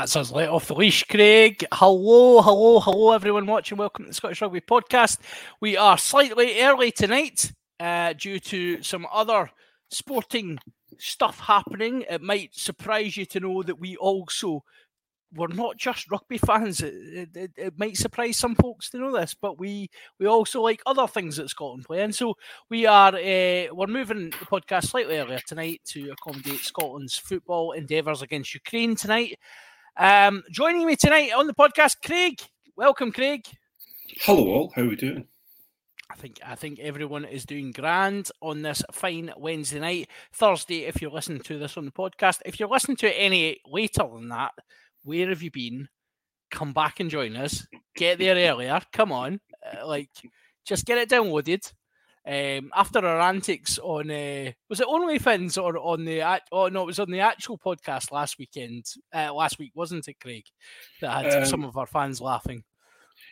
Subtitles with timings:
[0.00, 1.62] That's us let off the leash, Craig.
[1.74, 3.76] Hello, hello, hello, everyone watching.
[3.76, 5.18] Welcome to the Scottish Rugby Podcast.
[5.60, 9.50] We are slightly early tonight uh, due to some other
[9.90, 10.58] sporting
[10.96, 12.06] stuff happening.
[12.08, 14.64] It might surprise you to know that we also
[15.34, 16.80] we're not just rugby fans.
[16.80, 20.80] It, it, it, might surprise some folks to know this, but we we also like
[20.86, 22.00] other things that Scotland play.
[22.00, 22.38] And so
[22.70, 28.22] we are uh, we're moving the podcast slightly earlier tonight to accommodate Scotland's football endeavours
[28.22, 29.38] against Ukraine tonight.
[30.00, 32.40] Um, joining me tonight on the podcast, Craig.
[32.74, 33.44] Welcome, Craig.
[34.22, 35.26] Hello all, how are we doing?
[36.10, 40.08] I think I think everyone is doing grand on this fine Wednesday night.
[40.32, 42.38] Thursday, if you're listening to this on the podcast.
[42.46, 44.52] If you're listening to it any later than that,
[45.04, 45.90] where have you been?
[46.50, 47.66] Come back and join us.
[47.94, 48.80] Get there earlier.
[48.94, 49.38] Come on.
[49.62, 50.08] Uh, like,
[50.64, 51.70] just get it downloaded.
[52.26, 56.22] Um, after our antics on uh, was it OnlyFins or on the
[56.52, 58.84] oh no it was on the actual podcast last weekend
[59.14, 60.44] uh, last week wasn't it Craig?
[61.00, 62.62] That had Um, some of our fans laughing.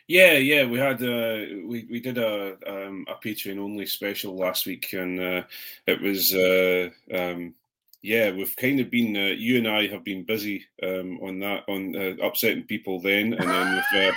[0.07, 4.65] Yeah, yeah, we had uh, we we did a um, a Patreon only special last
[4.65, 5.43] week, and uh,
[5.85, 7.53] it was uh, um,
[8.01, 11.63] yeah, we've kind of been uh, you and I have been busy um, on that
[11.67, 14.15] on uh, upsetting people then, and then we've, uh,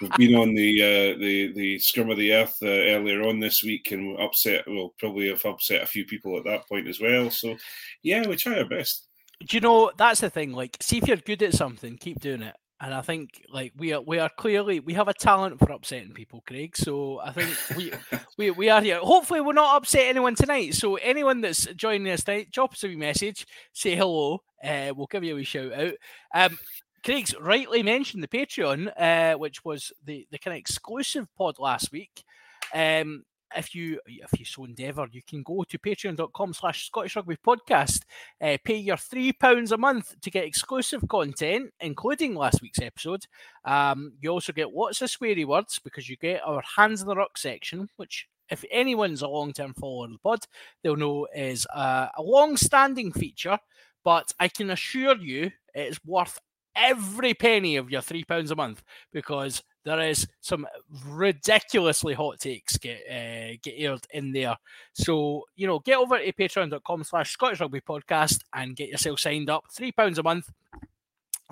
[0.00, 3.62] we've been on the uh, the the scrum of the earth uh, earlier on this
[3.62, 7.30] week, and upset we'll probably have upset a few people at that point as well.
[7.30, 7.56] So
[8.02, 9.08] yeah, we try our best.
[9.46, 12.40] do you know that's the thing like see if you're good at something keep doing
[12.40, 12.54] it
[12.84, 16.12] and I think like we are we are clearly we have a talent for upsetting
[16.12, 16.76] people, Craig.
[16.76, 17.92] So I think we
[18.38, 18.98] we, we are here.
[18.98, 20.74] Hopefully we'll not upset anyone tonight.
[20.74, 24.42] So anyone that's joining us tonight, drop us a message, say hello.
[24.62, 25.94] Uh, we'll give you a wee shout out.
[26.34, 26.58] Um,
[27.04, 31.92] Craig's rightly mentioned the Patreon, uh, which was the the kind of exclusive pod last
[31.92, 32.24] week.
[32.72, 33.24] Um,
[33.54, 38.00] if you if you so endeavour, you can go to patreon.com slash Scottish Rugby Podcast,
[38.40, 43.26] uh, pay your three pounds a month to get exclusive content, including last week's episode.
[43.66, 47.16] Um, you also get lots of sweary words because you get our hands in the
[47.16, 50.40] rock section, which if anyone's a long-term follower of the pod,
[50.82, 53.58] they'll know is a, a long-standing feature.
[54.04, 56.38] But I can assure you, it's worth
[56.76, 58.82] every penny of your three pounds a month
[59.12, 60.66] because there is some
[61.06, 64.56] ridiculously hot takes get uh, get aired in there.
[64.94, 69.50] So you know, get over to patreon.com slash Scottish Rugby Podcast and get yourself signed
[69.50, 69.64] up.
[69.70, 70.50] Three pounds a month.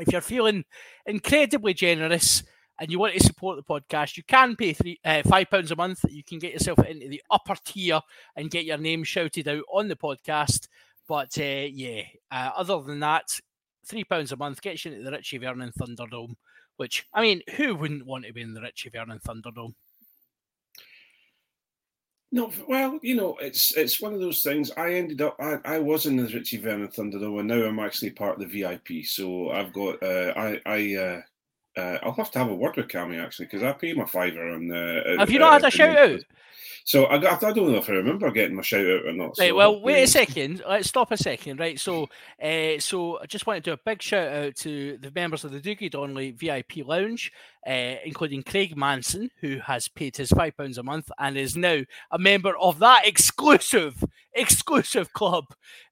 [0.00, 0.64] If you're feeling
[1.06, 2.42] incredibly generous
[2.80, 5.76] and you want to support the podcast, you can pay three uh, five pounds a
[5.76, 6.04] month.
[6.08, 8.00] You can get yourself into the upper tier
[8.34, 10.68] and get your name shouted out on the podcast.
[11.06, 13.38] But uh, yeah, uh, other than that,
[13.86, 16.34] three pounds a month gets you into the Richie Vernon Thunderdome.
[16.76, 19.74] Which I mean, who wouldn't want to be in the Richie Vernon Thunderdome?
[22.34, 24.70] No, well, you know, it's it's one of those things.
[24.78, 28.10] I ended up, I, I was in the Richie Vernon Thunderdome, and now I'm actually
[28.10, 29.04] part of the VIP.
[29.04, 31.20] So I've got, uh, I, I, uh,
[31.78, 34.48] uh, I'll have to have a word with Cammy actually because I pay my fiver
[34.54, 34.72] on.
[34.72, 36.20] Uh, Have you uh, not had a shout out?
[36.84, 39.38] So I, got, I don't know if I remember getting my shout out or not.
[39.38, 40.62] Right, so well, wait a second.
[40.68, 41.60] Let's stop a second.
[41.60, 42.08] Right, so,
[42.42, 45.52] uh, so I just want to do a big shout out to the members of
[45.52, 47.32] the Doogie Donnelly VIP Lounge,
[47.66, 51.80] uh, including Craig Manson, who has paid his five pounds a month and is now
[52.10, 54.02] a member of that exclusive,
[54.32, 55.44] exclusive club.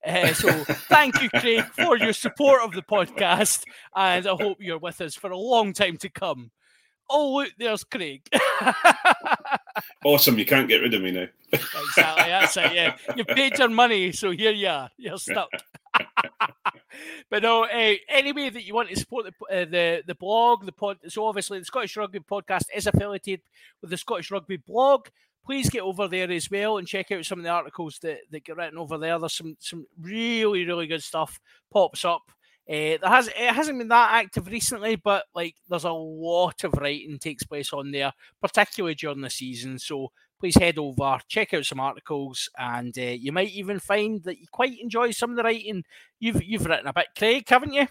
[0.04, 0.50] Uh, so,
[0.88, 3.64] thank you, Craig, for your support of the podcast,
[3.94, 6.50] and I hope you're with us for a long time to come.
[7.10, 8.22] Oh, look, there's Craig.
[10.04, 11.26] Awesome, you can't get rid of me now.
[11.52, 12.24] Exactly.
[12.24, 12.74] That's it.
[12.74, 14.88] Yeah, you paid your money, so here you are.
[14.96, 15.50] You're stuck.
[17.30, 17.64] but no.
[17.64, 20.98] Uh, any way that you want to support the uh, the the blog, the pod.
[21.08, 23.42] So obviously, the Scottish Rugby podcast is affiliated
[23.82, 25.08] with the Scottish Rugby blog.
[25.44, 28.44] Please get over there as well and check out some of the articles that, that
[28.44, 29.18] get written over there.
[29.18, 31.40] There's some some really really good stuff
[31.70, 32.22] pops up.
[32.70, 36.72] Uh, there has it hasn't been that active recently, but like there's a lot of
[36.74, 39.76] writing takes place on there, particularly during the season.
[39.76, 44.38] So please head over, check out some articles, and uh, you might even find that
[44.38, 45.82] you quite enjoy some of the writing
[46.20, 47.88] you've you've written a bit, Craig, haven't you?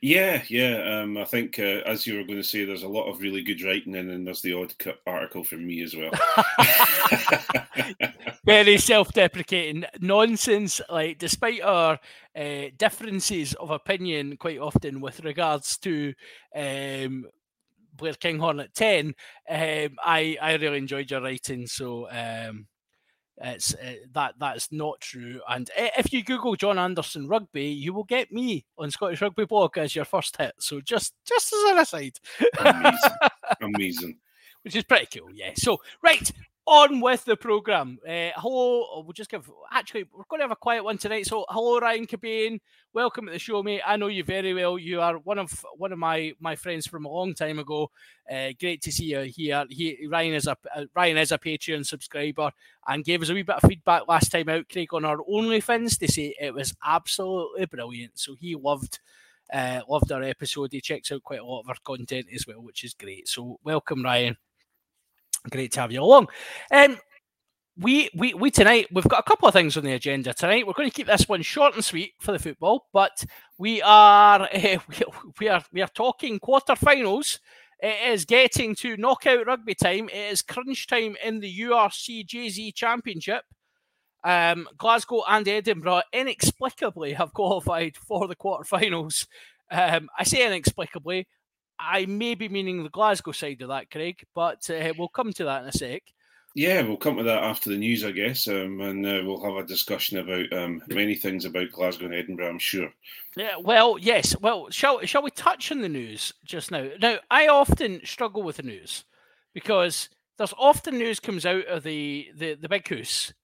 [0.00, 1.00] Yeah, yeah.
[1.00, 3.42] Um, I think, uh, as you were going to say, there's a lot of really
[3.42, 6.10] good writing and then there's the odd cut article from me as well.
[8.44, 10.80] Very self-deprecating nonsense.
[10.88, 11.98] Like, despite our
[12.36, 16.14] uh, differences of opinion, quite often with regards to
[16.54, 17.26] um,
[17.94, 19.14] Blair Kinghorn at ten,
[19.48, 21.66] um, I I really enjoyed your writing.
[21.66, 22.08] So.
[22.10, 22.66] Um,
[23.38, 25.40] it's uh, that that's not true.
[25.48, 29.76] And if you Google John Anderson rugby, you will get me on Scottish Rugby Blog
[29.78, 30.54] as your first hit.
[30.58, 32.18] So just just as an aside.
[32.58, 33.10] Amazing.
[33.60, 34.18] Amazing.
[34.62, 35.30] which is pretty cool.
[35.32, 35.52] Yeah.
[35.54, 36.30] So right
[36.66, 37.98] on with the program.
[38.04, 38.86] Uh, hello.
[38.90, 39.48] oh, We'll just give.
[39.72, 41.26] Actually, we're going to have a quiet one tonight.
[41.26, 42.60] So hello, Ryan Cabane.
[42.92, 43.82] Welcome to the show, mate.
[43.86, 44.78] I know you very well.
[44.78, 47.90] You are one of one of my my friends from a long time ago.
[48.30, 49.64] Uh, great to see you here.
[49.68, 52.50] He, Ryan is a uh, Ryan is a Patreon subscriber
[52.88, 55.98] and gave us a wee bit of feedback last time out, Craig, on our OnlyFans
[56.00, 58.18] to say it was absolutely brilliant.
[58.18, 58.98] So he loved
[59.52, 60.72] uh, loved our episode.
[60.72, 63.28] He checks out quite a lot of our content as well, which is great.
[63.28, 64.36] So welcome, Ryan.
[65.50, 66.28] Great to have you along.
[66.70, 66.98] Um,
[67.78, 70.66] we, we we tonight we've got a couple of things on the agenda tonight.
[70.66, 73.24] We're going to keep this one short and sweet for the football, but
[73.58, 74.48] we are uh,
[74.88, 75.02] we,
[75.38, 77.38] we are we are talking quarterfinals.
[77.80, 80.08] It is getting to knockout rugby time.
[80.08, 83.44] It is crunch time in the URC JZ Championship.
[84.24, 89.26] Um, Glasgow and Edinburgh inexplicably have qualified for the quarterfinals.
[89.70, 91.28] Um, I say inexplicably.
[91.78, 95.44] I may be meaning the Glasgow side of that, Craig, but uh, we'll come to
[95.44, 96.02] that in a sec.
[96.56, 99.62] Yeah, we'll come to that after the news, I guess, um, and uh, we'll have
[99.62, 102.88] a discussion about um, many things about Glasgow and Edinburgh, I'm sure.
[103.36, 104.34] Yeah, well, yes.
[104.40, 106.88] Well, shall shall we touch on the news just now?
[106.98, 109.04] Now, I often struggle with the news
[109.52, 113.34] because there's often news comes out of the the, the big house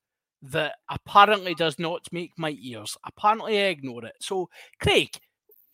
[0.41, 2.97] that apparently does not make my ears.
[3.05, 4.15] Apparently, I ignore it.
[4.21, 4.49] So,
[4.81, 5.21] Craig,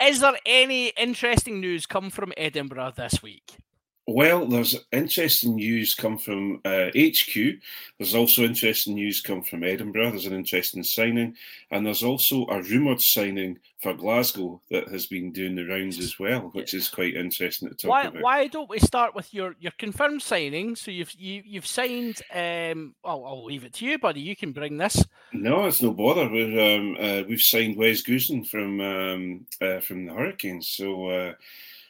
[0.02, 3.56] is there any interesting news come from Edinburgh this week?
[4.10, 7.60] Well, there's interesting news come from uh, HQ.
[7.98, 10.12] There's also interesting news come from Edinburgh.
[10.12, 11.36] There's an interesting signing,
[11.70, 16.18] and there's also a rumoured signing for Glasgow that has been doing the rounds as
[16.18, 18.22] well, which is quite interesting to talk Why about.
[18.22, 20.74] why don't we start with your your confirmed signing?
[20.74, 22.22] So you've you, you've signed.
[22.32, 24.22] Um, I'll, I'll leave it to you, buddy.
[24.22, 25.04] You can bring this.
[25.34, 26.30] No, it's no bother.
[26.30, 31.34] We're, um, uh, we've signed Wes Goosen from um, uh, from the Hurricanes, so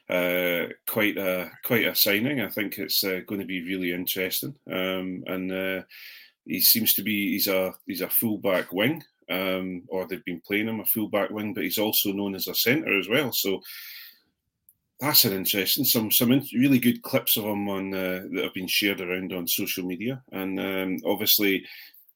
[0.09, 2.41] uh, quite a quite a signing.
[2.41, 5.83] I think it's uh, going to be really interesting, um, and uh,
[6.47, 10.69] he seems to be he's a he's a fullback wing, um, or they've been playing
[10.69, 13.33] him a fullback wing, but he's also known as a centre as well.
[13.33, 13.61] So
[15.01, 18.55] that's an interesting some some in- really good clips of him on uh, that have
[18.55, 21.65] been shared around on social media, and um, obviously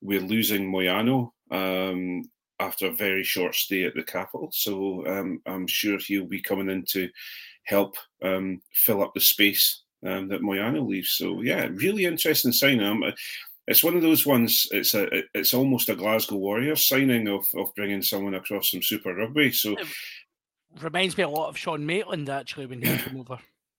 [0.01, 2.25] we're losing Moyano um,
[2.59, 4.49] after a very short stay at the capital.
[4.53, 7.09] So um, I'm sure he'll be coming in to
[7.64, 11.12] help um, fill up the space um, that Moyano leaves.
[11.12, 12.83] So yeah, really interesting signing.
[12.83, 13.04] Um,
[13.69, 14.66] it's one of those ones.
[14.73, 19.14] It's a it's almost a Glasgow Warriors signing of of bringing someone across from Super
[19.14, 19.52] Rugby.
[19.52, 19.76] So
[20.81, 23.38] reminds me a lot of Sean Maitland actually when he came over.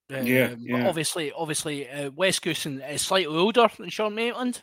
[0.10, 0.88] Yeah, Um, yeah.
[0.88, 4.62] Obviously, obviously, uh, Wes Goosen is slightly older than Sean Maitland,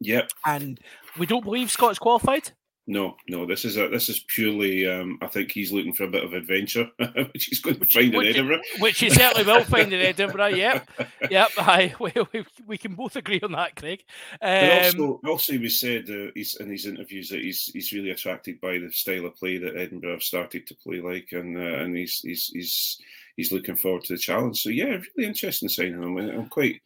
[0.00, 0.78] yep, and
[1.18, 2.50] we don't believe Scott's qualified.
[2.86, 3.46] No, no.
[3.46, 4.90] This is a this is purely.
[4.90, 6.90] Um, I think he's looking for a bit of adventure,
[7.32, 8.60] which he's going to find in Edinburgh.
[8.80, 10.48] Which he certainly will find in Edinburgh.
[10.48, 10.90] Yep,
[11.30, 11.50] yep.
[11.58, 14.02] I we, we, we can both agree on that, Craig.
[14.40, 18.60] Um, also, also, he said uh, he's in his interviews that he's he's really attracted
[18.60, 21.96] by the style of play that Edinburgh have started to play like, and uh, and
[21.96, 23.00] he's he's he's
[23.36, 24.60] he's looking forward to the challenge.
[24.60, 26.16] So yeah, really interesting signing him.
[26.16, 26.80] I'm quite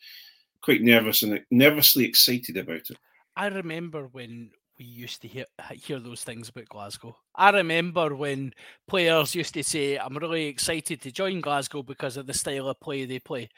[0.60, 2.98] quite nervous and nervously excited about it.
[3.36, 7.16] I remember when we used to hear hear those things about Glasgow.
[7.34, 8.52] I remember when
[8.88, 12.80] players used to say, "I'm really excited to join Glasgow because of the style of
[12.80, 13.48] play they play."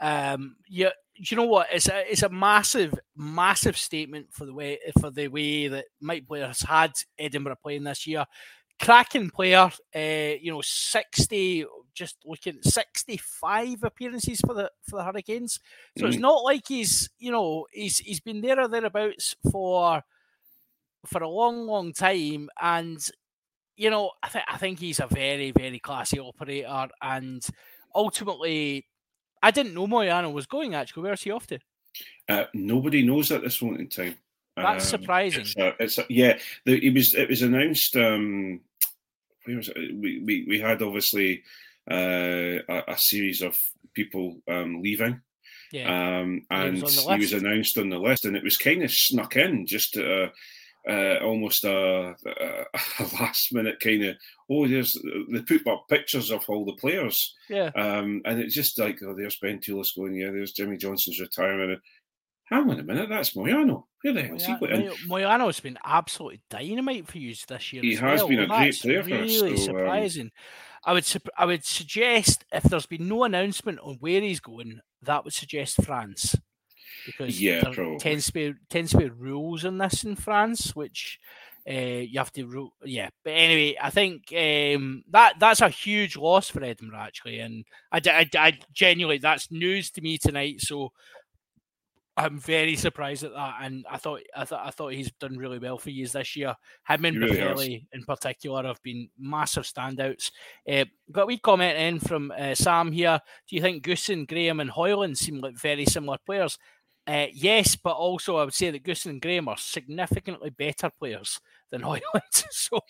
[0.00, 1.68] Um, yeah, you know what?
[1.72, 6.26] It's a it's a massive, massive statement for the way for the way that Mike
[6.26, 8.24] Blair has had Edinburgh playing this year.
[8.78, 9.98] Cracking player, uh,
[10.38, 11.64] you know, sixty,
[11.94, 15.58] just looking sixty-five appearances for the for the Hurricanes.
[15.96, 16.20] So it's Mhm.
[16.20, 20.02] not like he's, you know, he's he's been there or thereabouts for
[21.06, 22.98] for a long, long time, and
[23.76, 27.46] you know, I think I think he's a very, very classy operator, and
[27.94, 28.86] ultimately,
[29.42, 30.74] I didn't know Moyano was going.
[30.74, 31.58] Actually, where's he off to?
[32.28, 34.16] Uh, nobody knows at this point in time.
[34.56, 35.42] That's Um, surprising.
[35.42, 37.96] It's a, it's a, yeah, the, it was it was announced.
[37.96, 38.60] Um,
[39.44, 39.94] where was it?
[39.94, 41.42] We, we we had obviously
[41.90, 43.60] uh, a, a series of
[43.92, 45.20] people um, leaving,
[45.72, 48.82] Yeah, um, He and was he was announced on the list, and it was kind
[48.82, 50.28] of snuck in, just uh,
[50.88, 52.64] uh, almost a, a,
[53.00, 54.16] a last minute kind of.
[54.50, 54.96] Oh, there's
[55.32, 57.70] they put up pictures of all the players, yeah.
[57.74, 61.80] um, and it's just like, oh, there's Ben Toolis going, yeah, there's Jimmy Johnson's retirement.
[62.44, 63.84] Hang on a minute, that's Moyano.
[64.02, 64.90] Where the hell's he Moya- going?
[65.08, 67.82] Moya- Moyano's been absolutely dynamite for you this year.
[67.82, 68.28] He has well.
[68.28, 70.30] been a great That's player for us, Really so, um, surprising.
[70.84, 74.78] I would sup- I would suggest if there's been no announcement on where he's going,
[75.02, 76.36] that would suggest France,
[77.06, 81.18] because Yeah, there tends to be tends to be rules in this in France, which
[81.68, 82.72] uh, you have to rule.
[82.84, 87.64] Yeah, but anyway, I think um, that that's a huge loss for Edinburgh actually, and
[87.90, 88.00] I
[88.36, 90.60] I genuinely that's news to me tonight.
[90.60, 90.92] So
[92.18, 95.58] I'm very surprised at that, and I thought I thought I thought he's done really
[95.58, 96.54] well for you this year.
[96.88, 97.36] Him and really.
[97.36, 100.30] Boffelli in particular have been massive standouts.
[100.70, 103.20] Uh, got a wee comment in from uh, Sam here.
[103.46, 106.58] Do you think Goosen, Graham, and Hoyland seem like very similar players?
[107.06, 111.40] Uh, yes, but also I would say that Goosen and Graham are significantly better players
[111.70, 112.02] than Hoyland.
[112.32, 112.80] so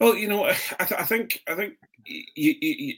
[0.00, 0.44] Well, you know,
[0.80, 2.94] I, th- I think I think you, you, you,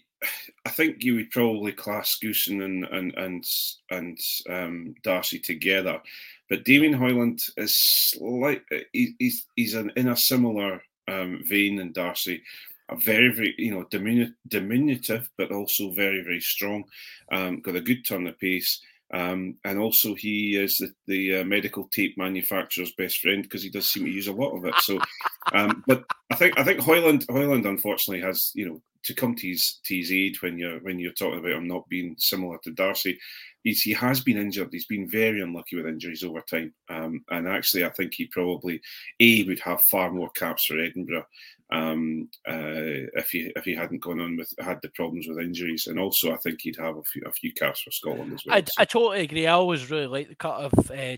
[0.64, 3.44] I think you would probably class Goosen and and and
[3.90, 4.18] and
[4.48, 6.00] um, Darcy together,
[6.48, 11.92] but Damien Hoyland is like he, he's he's an, in a similar um, vein than
[11.92, 12.42] Darcy.
[12.88, 16.84] A very, very, you know, diminu- diminutive, but also very, very strong.
[17.32, 18.80] Um, got a good turn of pace.
[19.12, 23.70] Um, and also, he is the, the uh, medical tape manufacturer's best friend because he
[23.70, 24.74] does seem to use a lot of it.
[24.80, 24.98] So,
[25.52, 29.46] um, but I think I think Hoyland Hoyland unfortunately has you know to come to
[29.46, 32.72] his to his aid when you're when you're talking about him not being similar to
[32.72, 33.18] Darcy.
[33.62, 34.68] He's, he has been injured.
[34.70, 36.72] He's been very unlucky with injuries over time.
[36.88, 38.80] Um, and actually, I think he probably
[39.18, 41.26] a would have far more caps for Edinburgh
[41.70, 45.86] um, uh, if he if he hadn't gone on with had the problems with injuries.
[45.88, 48.56] And also, I think he'd have a few a few caps for Scotland as well.
[48.56, 49.46] I, So- I totally agree.
[49.46, 51.16] I always really like the cut of uh,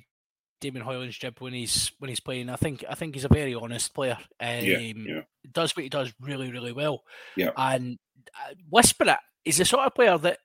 [0.61, 2.49] Damien Hoyland's jib when he's when he's playing.
[2.51, 4.17] I think I think he's a very honest player.
[4.41, 5.21] Um, yeah, yeah,
[5.53, 7.03] does what he does really, really well.
[7.37, 7.51] Yeah.
[7.57, 7.99] And
[8.35, 9.19] uh, whisper it.
[9.45, 10.39] He's the sort of player that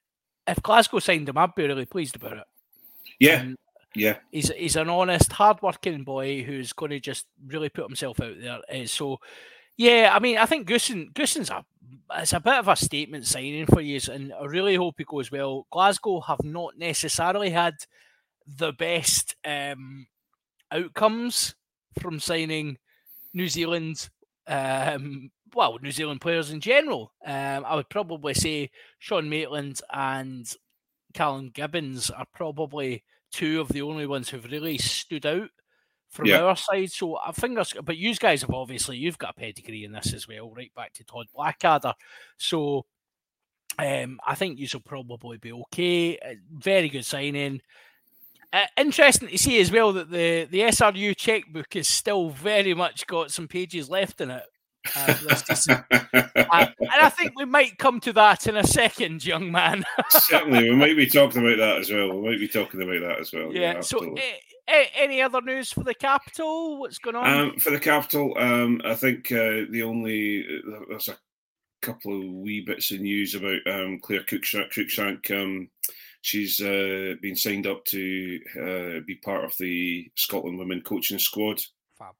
[0.48, 2.44] if Glasgow signed him, I'd be really pleased about it.
[3.20, 3.58] yeah, And
[3.96, 4.18] yeah.
[4.32, 8.60] he's he's an honest, hard-working boy who's going to just really put himself out there.
[8.72, 9.20] Uh, so,
[9.77, 11.65] yeah, I mean, I think Goosen Goosen's a
[12.15, 15.32] it's a bit of a statement signing for you, and I really hope he goes
[15.32, 15.65] well.
[15.72, 17.74] Glasgow have not necessarily had
[18.46, 20.08] the best um,
[20.72, 21.56] outcomes
[22.00, 22.77] from signing
[23.34, 24.10] New Zealand.
[24.48, 27.13] Um, well, New Zealand players in general.
[27.25, 30.51] Um, I would probably say Sean Maitland and
[31.13, 35.50] Callum Gibbins are probably two of the only ones who've really stood out
[36.13, 36.43] from Yeah.
[36.43, 36.91] our side.
[36.91, 40.13] So I think that's, but you guys have obviously you've got a pedigree in this
[40.13, 41.93] as well, right back to Todd Blackadder.
[42.38, 42.86] So
[43.79, 46.17] um, I think you will probably be okay.
[46.20, 47.62] Uh, Very good signing.
[48.53, 53.08] Uh, interesting to see as well that the the SRU checkbook is still very much
[53.08, 54.43] got some pages left in it.
[54.96, 55.84] Uh, for this season.
[55.92, 59.84] Uh, and I think we might come to that in a second, young man.
[60.10, 62.20] Certainly, we might be talking about that as well.
[62.20, 63.54] We might be talking about that as well.
[63.54, 63.74] yeah.
[63.82, 64.22] So, absolutely.
[64.22, 64.36] eh,
[64.68, 66.80] eh, any other news for the capital?
[66.80, 67.40] What's going on?
[67.40, 71.18] Um, for the capital, um, I think uh, the only uh, there's a
[71.82, 74.72] couple of wee bits of news about um, Claire Cruikshank.
[74.72, 75.70] Cruikshank um,
[76.24, 81.62] she's uh, been signed up to uh, be part of the Scotland women coaching squad.
[82.00, 82.16] Fab.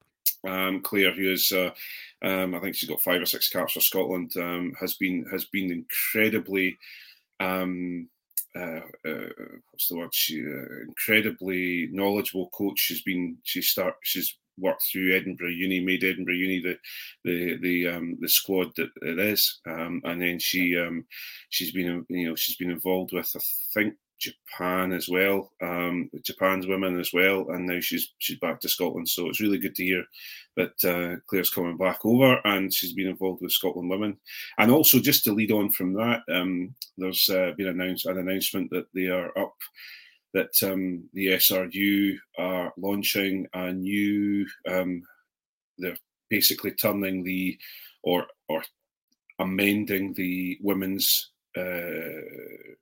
[0.46, 1.70] Um, Claire, who is, uh,
[2.24, 5.44] um, I think she's got five or six caps for Scotland, um, has been has
[5.44, 6.78] been incredibly,
[7.38, 8.08] um,
[8.56, 9.28] uh, uh,
[9.70, 10.14] what's the word?
[10.14, 12.78] She uh, incredibly knowledgeable coach.
[12.78, 16.78] She's been she start she's worked through Edinburgh Uni, made Edinburgh Uni the
[17.24, 21.04] the the um, the squad that it is, um, and then she um,
[21.50, 23.40] she's been you know she's been involved with I
[23.74, 28.68] think Japan as well, um, Japan's women as well, and now she's she's back to
[28.68, 29.08] Scotland.
[29.08, 30.04] So it's really good to hear
[30.56, 34.16] that uh, Claire's coming back over and she's been involved with Scotland women.
[34.58, 38.70] And also, just to lead on from that, um, there's uh, been announced an announcement
[38.70, 39.56] that they are up.
[40.32, 44.46] That um, the SRU are launching a new.
[44.68, 45.02] Um,
[45.78, 45.96] they're
[46.28, 47.58] basically turning the
[48.02, 48.62] or or
[49.38, 52.74] amending the women's uh,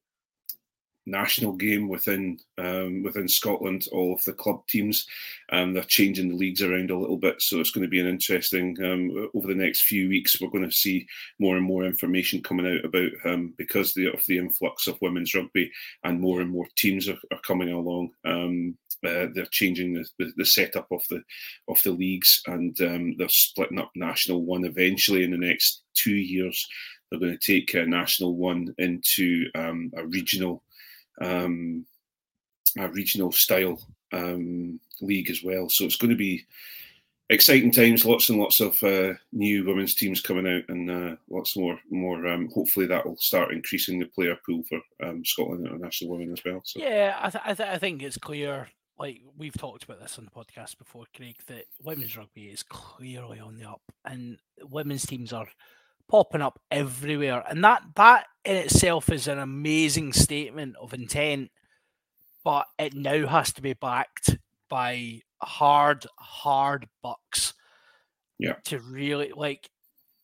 [1.07, 3.87] national game within um, within Scotland.
[3.93, 5.07] All of the club teams,
[5.51, 8.07] um, they're changing the leagues around a little bit, so it's going to be an
[8.07, 10.41] interesting um, over the next few weeks.
[10.41, 11.07] We're going to see
[11.39, 15.35] more and more information coming out about um, because the, of the influx of women's
[15.35, 15.71] rugby
[16.05, 18.11] and more and more teams are, are coming along.
[18.25, 21.21] Um, uh, they're changing the, the, the, setup of the
[21.67, 26.15] of the leagues, and um, they're splitting up National One eventually in the next two
[26.15, 26.69] years.
[27.11, 30.63] They're going to take uh, National One into a regional
[31.21, 31.87] um,
[32.79, 33.79] a regional style
[34.13, 35.69] um, league as well.
[35.69, 36.45] So it's going to be
[37.31, 38.05] exciting times.
[38.05, 41.79] Lots and lots of uh, new women's teams coming out, and uh, lots more.
[41.91, 42.27] More.
[42.27, 46.45] Um, hopefully, that will start increasing the player pool for um, Scotland international women as
[46.45, 46.63] well.
[46.65, 46.81] So.
[46.81, 48.69] Yeah, I, th- I, th- I think it's clear.
[48.99, 53.41] Like we've talked about this on the podcast before, Craig, that women's rugby is clearly
[53.41, 55.49] on the up, and women's teams are
[56.13, 61.51] popping up everywhere, and that that in itself is an amazing statement of intent.
[62.45, 64.37] But it now has to be backed
[64.69, 67.55] by hard, hard bucks.
[68.39, 68.55] Yeah.
[68.65, 69.71] To really like,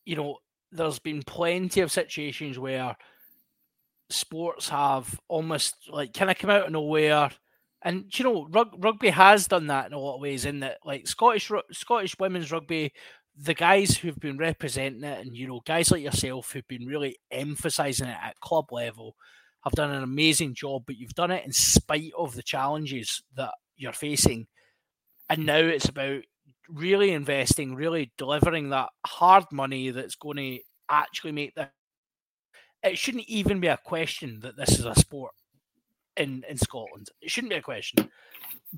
[0.05, 0.37] you know,
[0.71, 2.95] there's been plenty of situations where
[4.09, 7.31] sports have almost like kind of come out of nowhere.
[7.81, 10.45] And you know, rug, rugby has done that in a lot of ways.
[10.45, 12.91] In that, like Scottish Scottish women's rugby
[13.41, 17.17] the guys who've been representing it, and you know, guys like yourself who've been really
[17.31, 19.15] emphasizing it at club level,
[19.63, 20.83] have done an amazing job.
[20.85, 24.47] But you've done it in spite of the challenges that you're facing,
[25.29, 26.23] and now it's about
[26.67, 31.69] really investing, really delivering that hard money that's going to actually make the.
[32.83, 35.33] It shouldn't even be a question that this is a sport
[36.19, 37.09] in in Scotland.
[37.21, 38.11] It shouldn't be a question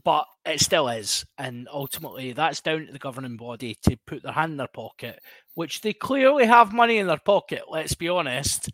[0.04, 1.26] but it still is.
[1.38, 5.20] And ultimately, that's down to the governing body to put their hand in their pocket,
[5.54, 8.70] which they clearly have money in their pocket, let's be honest,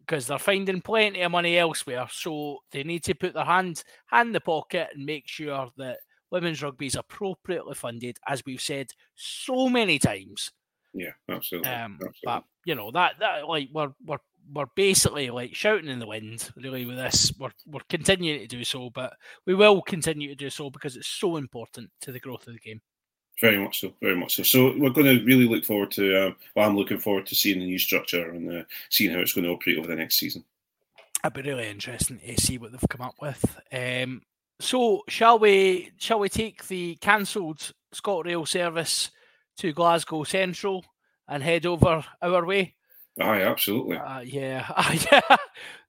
[0.00, 2.06] because they're finding plenty of money elsewhere.
[2.10, 5.98] So they need to put their hand, hand in the pocket and make sure that
[6.30, 10.52] women's rugby is appropriately funded, as we've said so many times.
[10.94, 11.70] Yeah, absolutely.
[11.70, 12.14] Um, absolutely.
[12.24, 14.18] But you know that that like we're we're
[14.52, 17.32] we're basically like shouting in the wind really with this.
[17.38, 19.14] We're, we're continuing to do so but
[19.46, 22.60] we will continue to do so because it's so important to the growth of the
[22.60, 22.80] game.
[23.40, 24.42] Very much so very much so.
[24.42, 27.58] So we're going to really look forward to um, well i'm looking forward to seeing
[27.58, 30.44] the new structure and uh, seeing how it's going to operate over the next season.
[31.24, 33.58] It'd be really interesting to see what they've come up with.
[33.72, 34.22] Um,
[34.60, 39.10] so shall we shall we take the cancelled ScotRail service
[39.58, 40.84] to glasgow central
[41.28, 42.75] and head over our way
[43.18, 43.96] Aye, absolutely.
[43.96, 44.70] Uh, yeah,
[45.10, 45.36] yeah.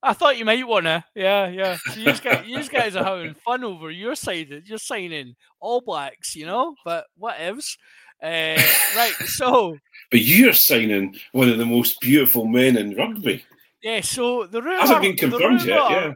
[0.02, 1.04] I thought you might wanna.
[1.14, 1.78] Yeah, yeah.
[1.94, 4.64] So you guys, you guys are having fun over your side.
[4.66, 6.76] You're signing All Blacks, you know.
[6.86, 7.78] But what ifs?
[8.22, 8.58] Uh,
[8.96, 9.14] right.
[9.26, 9.78] So.
[10.10, 13.44] But you're signing one of the most beautiful men in rugby.
[13.84, 14.00] Yeah.
[14.00, 15.92] So the rumor hasn't been confirmed yet.
[15.92, 16.14] Yeah.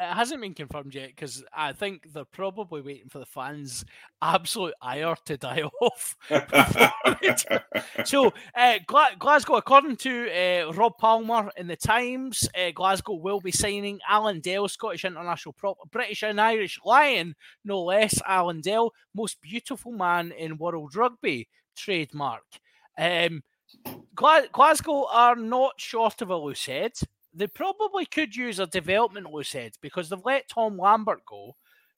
[0.00, 3.84] It hasn't been confirmed yet because I think they're probably waiting for the fans'
[4.22, 6.16] absolute ire to die off.
[8.04, 13.40] so, uh, Gla- Glasgow, according to uh, Rob Palmer in the Times, uh, Glasgow will
[13.40, 17.34] be signing Allan Dell, Scottish international prop, British and Irish Lion,
[17.64, 18.22] no less.
[18.26, 22.44] Allan Dell, most beautiful man in world rugby, trademark.
[22.96, 23.42] Um,
[24.14, 26.92] Gla- Glasgow are not short of a loose head
[27.32, 31.56] they probably could use a development loose head because they've let Tom Lambert go,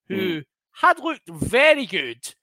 [0.09, 0.45] who mm.
[0.73, 2.35] had looked very good,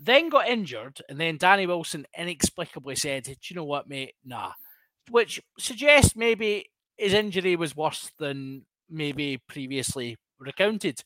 [0.00, 4.14] then got injured, and then Danny Wilson inexplicably said, Do you know what, mate?
[4.24, 4.52] Nah.
[5.10, 11.02] Which suggests maybe his injury was worse than maybe previously recounted.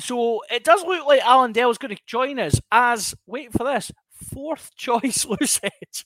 [0.00, 3.64] So it does look like Allan Dell is going to join us as, wait for
[3.64, 3.90] this,
[4.32, 6.04] fourth choice loose head.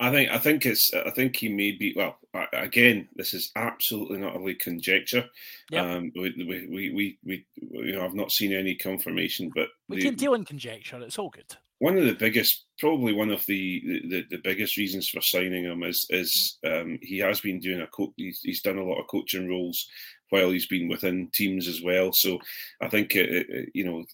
[0.00, 2.18] I think I think it's I think he may be well
[2.52, 5.24] again this is absolutely not only conjecture.
[5.70, 5.84] Yep.
[5.84, 7.46] Um, we, we, we, we, we,
[7.86, 11.00] you know I've not seen any confirmation, but we the, can deal in conjecture.
[11.00, 11.56] It's all good.
[11.78, 15.82] One of the biggest, probably one of the the, the biggest reasons for signing him
[15.82, 19.08] is is um, he has been doing a co- he's, he's done a lot of
[19.08, 19.88] coaching roles
[20.30, 22.12] while he's been within teams as well.
[22.12, 22.38] So
[22.82, 24.04] I think it, it, you know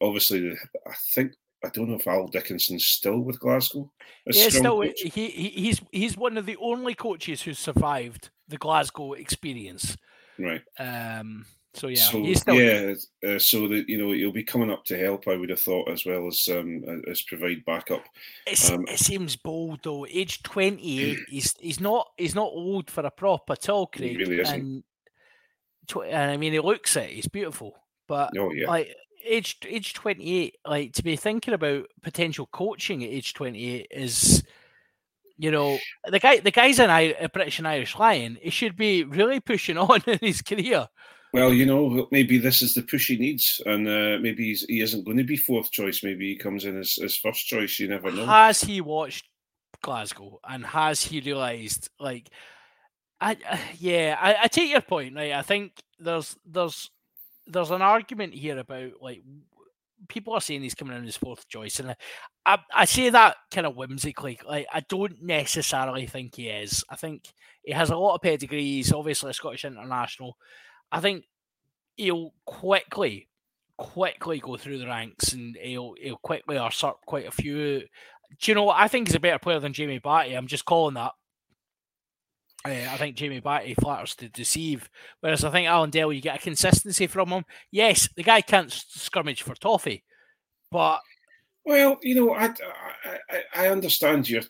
[0.00, 0.52] obviously
[0.86, 1.32] I think
[1.64, 3.90] I don't know if Al Dickinson's still with Glasgow.
[4.26, 4.80] Yeah, still.
[4.80, 9.96] He, he, he's he's one of the only coaches who's survived the Glasgow experience.
[10.38, 10.62] right.
[10.78, 12.94] Um, so yeah, so he's still yeah,
[13.26, 15.26] uh, so that you know he'll be coming up to help.
[15.26, 18.04] I would have thought as well as um as provide backup.
[18.46, 20.04] It's, Um, it seems bold though.
[20.06, 21.18] Age twenty eight.
[21.30, 24.18] he's he's not he's not old for a prop at all, He Craig.
[24.18, 24.54] really isn't.
[24.60, 24.84] And,
[25.88, 27.08] tw- and I mean, he looks it.
[27.08, 27.74] He's beautiful,
[28.06, 28.94] but Oh yeah, like
[29.24, 33.88] age age twenty eight, like to be thinking about potential coaching at age twenty eight
[33.90, 34.42] is,
[35.38, 38.38] you know, the guy the guy's an I, a British and Irish Lion.
[38.40, 40.88] He should be really pushing on in his career.
[41.32, 44.82] Well, you know, maybe this is the push he needs, and uh, maybe he's, he
[44.82, 46.04] isn't going to be fourth choice.
[46.04, 47.78] Maybe he comes in as, as first choice.
[47.78, 48.26] You never know.
[48.26, 49.24] Has he watched
[49.82, 52.30] Glasgow and has he realised like
[53.20, 55.32] I uh, yeah, I, I take your point, right?
[55.32, 56.90] I think there's there's
[57.52, 59.22] there's an argument here about like
[60.08, 61.96] people are saying he's coming in as fourth choice, and I,
[62.46, 64.38] I, I say that kind of whimsically.
[64.46, 66.84] Like I don't necessarily think he is.
[66.90, 68.62] I think he has a lot of pedigree.
[68.62, 70.36] He's obviously a Scottish international.
[70.90, 71.24] I think
[71.96, 73.28] he'll quickly,
[73.76, 77.80] quickly go through the ranks, and he'll he'll quickly usurp quite a few.
[78.40, 78.70] Do you know?
[78.70, 80.36] I think he's a better player than Jamie Bhatti.
[80.36, 81.12] I'm just calling that.
[82.64, 84.88] Uh, I think Jamie Bhatti flatters to deceive,
[85.20, 87.44] whereas I think Allan Dell, you get a consistency from him.
[87.72, 90.04] Yes, the guy can't s- scrummage for toffee,
[90.70, 91.00] but
[91.64, 92.54] Well, you know, I,
[93.30, 94.42] I- I understand your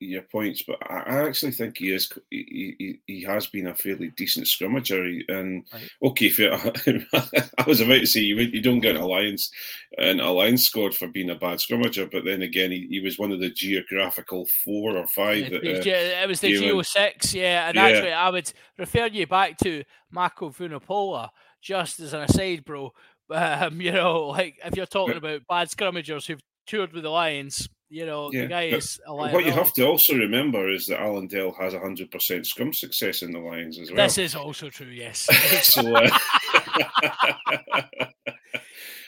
[0.00, 4.08] your points, but I actually think he is he, he, he has been a fairly
[4.10, 5.20] decent scrummager.
[5.28, 5.90] And Right.
[6.02, 6.52] okay, fair,
[7.58, 9.50] I was about to say you you don't get an alliance
[9.98, 13.32] an alliance scored for being a bad scrummager, but then again, he, he was one
[13.32, 15.44] of the geographical four or five.
[15.46, 17.68] it, That, uh, yeah, it was the Geo Six, yeah.
[17.68, 17.88] And Yeah.
[17.90, 22.92] actually, I would refer you back to Mako Vunipola, just as an aside, bro.
[23.30, 27.70] Um, you know, like if you're talking about bad scrummagers who've toured with the Lions,
[27.88, 31.00] you know, Yeah, the guy is a what you have to also remember is that
[31.00, 34.04] Allan Dell has hundred percent scrum success in the Lions as well.
[34.04, 35.28] This is also true, yes.
[35.62, 35.94] so.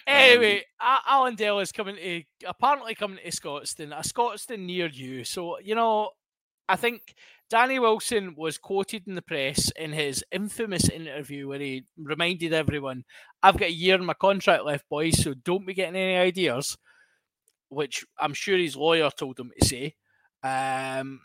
[0.09, 4.87] Uh, Anyway, A- Allan Dell is coming to apparently coming to Scotstoun, a Scotstoun near
[4.87, 5.25] you.
[5.25, 6.11] So you know,
[6.69, 7.15] I think
[7.51, 13.05] Danny Wilson was quoted in the press in his infamous interview where he reminded everyone,
[13.43, 16.77] "I've got a year in my contract left, boys, so don't be getting any ideas."
[17.69, 19.95] Which I'm sure his lawyer told him to say.
[20.43, 21.21] Um,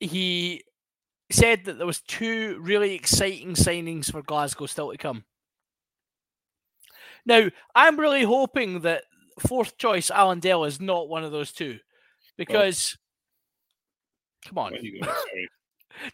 [0.00, 0.64] he
[1.30, 5.24] said that there was two really exciting signings for Glasgow still to come.
[7.26, 9.04] Now, I'm really hoping that
[9.46, 11.78] fourth choice Allan Dell is not one of those two,
[12.36, 12.96] because
[14.46, 15.48] come on, There you go, sorry.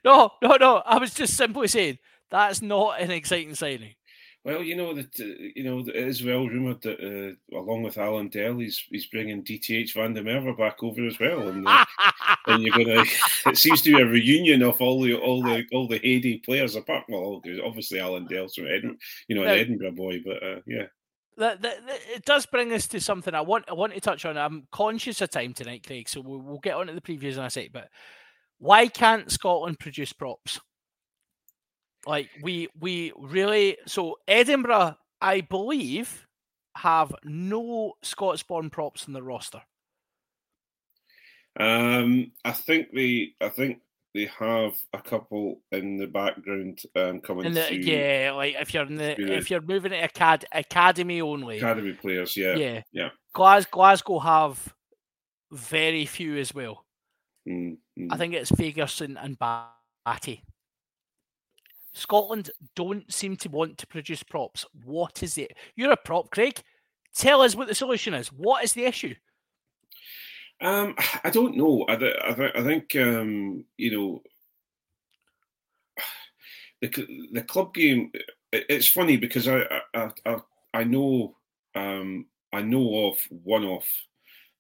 [0.05, 0.83] no, no, no.
[0.87, 1.99] I was just simply saying
[2.31, 3.95] that's not an exciting signing.
[4.43, 5.25] Well, you know that uh,
[5.55, 9.45] you know it is well rumored that uh, along with Allan Dell, he's he's bringing
[9.45, 11.85] DTH Van der Merwe back over as well, and uh,
[12.47, 13.05] and you're gonna.
[13.47, 16.75] It seems to be a reunion of all the all the all the heyday players
[16.75, 17.05] apart.
[17.09, 18.97] Well, obviously Allan Dell's from Edinburgh,
[19.29, 20.85] you know, an Edinburgh boy, but uh, yeah.
[21.37, 24.25] that, that, that- it does bring us to something I want I want to touch
[24.25, 24.39] on.
[24.39, 27.41] I'm conscious of time tonight, Craig, so we'll, we'll get on to the previews in
[27.41, 27.73] a sec.
[27.73, 27.89] But
[28.59, 30.61] why can't Scotland produce props?
[32.07, 36.27] Like we we really so Edinburgh, I believe,
[36.77, 39.63] have no Scots-born props in the roster.
[41.59, 43.81] Um, I think they, I think
[44.15, 47.77] they have a couple in the background um, coming In the, through.
[47.79, 52.37] yeah, like if you're in the if you're moving to acad- academy only, academy players.
[52.37, 53.09] Yeah, yeah, yeah.
[53.35, 54.73] Glas- Glasgow have
[55.53, 56.85] very few as well.
[57.49, 58.09] Mm, mm.
[58.11, 60.43] I think it's Fagerson and Bhatti.
[61.93, 64.65] Scotland don't seem to want to produce props.
[64.85, 65.57] What is it?
[65.75, 66.63] You're a prop, Craig.
[67.15, 68.29] Tell us what the solution is.
[68.29, 69.15] What is the issue?
[70.61, 71.85] Um, I don't know.
[71.89, 74.23] I, th- I, th- I think um, you know
[76.81, 78.13] the the club game.
[78.53, 79.63] It's funny because I
[79.95, 80.37] I, I,
[80.75, 81.37] I know
[81.75, 83.85] um, I know of one of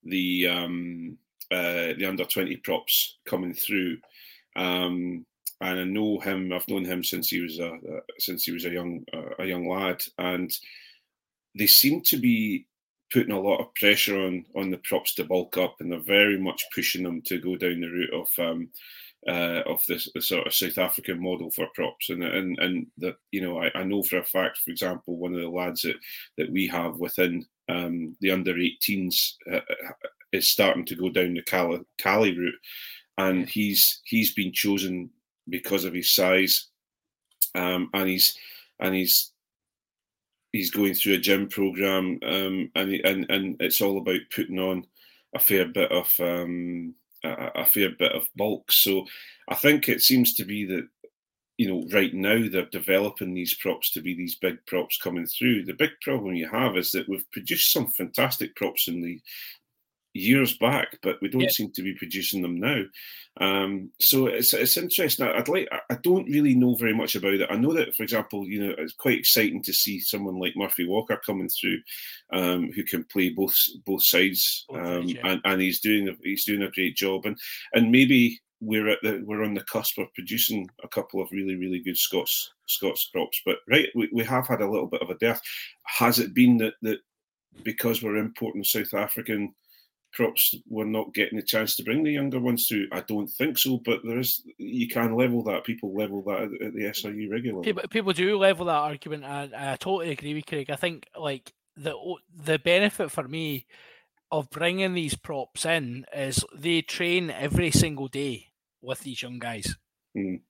[0.02, 1.18] the um,
[1.50, 3.98] uh, the under twenty props coming through,
[4.56, 5.26] um,
[5.60, 6.52] and I know him.
[6.52, 9.46] I've known him since he was a uh, since he was a young uh, a
[9.46, 10.50] young lad, and
[11.56, 12.66] they seem to be
[13.12, 16.38] putting a lot of pressure on on the props to bulk up, and they're very
[16.38, 18.68] much pushing them to go down the route of um,
[19.28, 23.16] uh, of this the sort of South African model for props, and and and that
[23.30, 25.96] you know I, I know for a fact, for example, one of the lads that
[26.38, 29.60] that we have within um, the under 18s uh,
[30.32, 32.54] is starting to go down the Cali, Cali route,
[33.18, 35.10] and he's he's been chosen
[35.50, 36.68] because of his size,
[37.54, 38.36] um, and he's
[38.78, 39.32] and he's
[40.52, 44.86] he's going through a gym program, um, and and and it's all about putting on
[45.34, 48.70] a fair bit of um, a, a fair bit of bulk.
[48.72, 49.06] So
[49.48, 50.88] I think it seems to be that
[51.60, 55.66] you know, right now they're developing these props to be these big props coming through.
[55.66, 59.20] The big problem you have is that we've produced some fantastic props in the
[60.12, 61.50] years back, but we don't Yeah.
[61.50, 62.82] seem to be producing them now.
[63.40, 65.26] Um, so it's it's interesting.
[65.26, 65.68] I'd like.
[65.72, 67.46] I- don't really know very much about it.
[67.50, 70.86] I know that, for example, you know, it's quite exciting to see someone like Murphy
[70.86, 71.78] Walker coming through,
[72.32, 75.20] um, who can play both both sides, Both um, sides, yeah.
[75.32, 77.26] and and he's doing a, he's doing a great job.
[77.26, 77.38] And
[77.74, 81.56] and maybe we're at the we're on the cusp of producing a couple of really
[81.56, 83.40] really good Scots Scots props.
[83.44, 85.42] But right, we, we have had a little bit of a dearth.
[85.84, 87.00] Has it been that that
[87.62, 89.54] because we're importing South African
[90.12, 92.88] props, we're not getting the chance to bring the younger ones through?
[92.92, 93.80] I don't think so.
[93.84, 95.64] But there is you can level that.
[95.64, 97.64] People level that at, at the SRU regularly.
[97.64, 100.70] people people do level that argument, and I totally agree with Craig.
[100.70, 101.94] I think like the
[102.44, 103.66] the benefit for me
[104.32, 108.46] of bringing these props in is they train every single day
[108.80, 109.76] with these young guys.
[110.16, 110.40] Mm.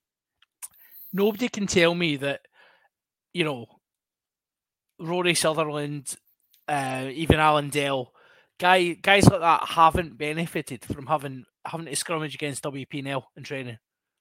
[1.12, 2.42] Nobody can tell me that
[3.32, 3.66] you know
[4.98, 6.14] Rory Sutherland,
[6.68, 8.12] uh, even Allan Dell,
[8.60, 13.42] guy guys like that haven't benefited from having having to scrummage against WP Nel in
[13.42, 13.78] training.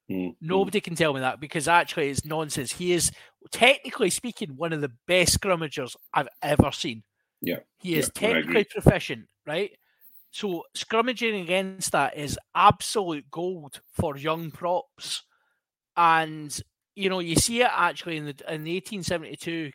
[0.09, 0.35] Mm, mm.
[0.41, 2.73] Nobody can tell me that because actually it's nonsense.
[2.73, 3.11] He is,
[3.51, 7.03] technically speaking, one of the best scrummagers I've ever seen.
[7.41, 9.71] Yeah, He is yeah, technically proficient, right?
[10.31, 15.23] So scrummaging against that is absolute gold for young props.
[15.95, 16.57] And
[16.95, 19.71] you know, you see it actually in the in the 1872,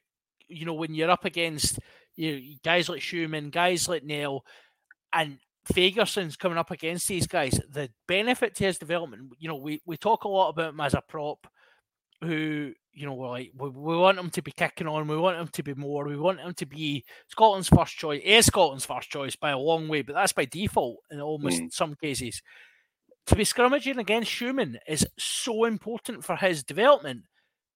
[0.48, 1.78] you know, when you're up against
[2.16, 4.44] you know, guys like Schoeman, guys like Nel,
[5.12, 5.38] and
[5.72, 9.96] Fagerson's coming up against these guys, the benefit to his development, you know, we, we
[9.96, 11.46] talk a lot about him as a prop
[12.22, 15.38] who, you know, we're like, we, we want him to be kicking on, we want
[15.38, 18.22] him to be more, we want him to be Scotland's first choice.
[18.24, 21.72] Is Scotland's first choice by a long way, but that's by default in almost Mm.
[21.72, 22.40] some cases.
[23.26, 27.22] To be scrummaging against Schoeman is so important for his development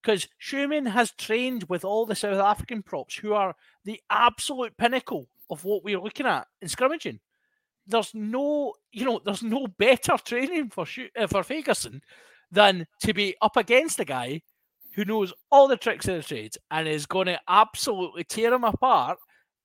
[0.03, 5.29] because Schoeman has trained with all the South African props who are the absolute pinnacle
[5.51, 7.19] of what we're looking at in scrummaging.
[7.87, 12.01] There's no, you know, there's no better training for Schu- uh, for Fagerson
[12.51, 14.43] than to be up against a guy
[14.95, 18.65] who knows all the tricks of the trade and is going to absolutely tear him
[18.65, 19.19] apart,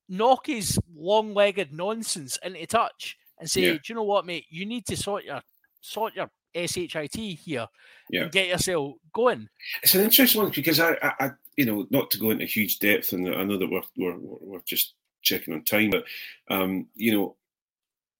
[0.07, 3.73] knock his long-legged nonsense into touch, and say, Yeah.
[3.73, 4.45] "Do you know what, mate?
[4.49, 5.41] You need to sort your
[5.81, 7.67] sort your shit here
[8.09, 8.23] Yeah.
[8.23, 9.49] and get yourself going."
[9.81, 12.79] It's an interesting one because I, I, I, you know, not to go into huge
[12.79, 16.05] depth, and I know that we're we're, we're just checking on time, but
[16.49, 17.35] um, you know,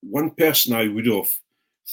[0.02, 1.30] one person I would have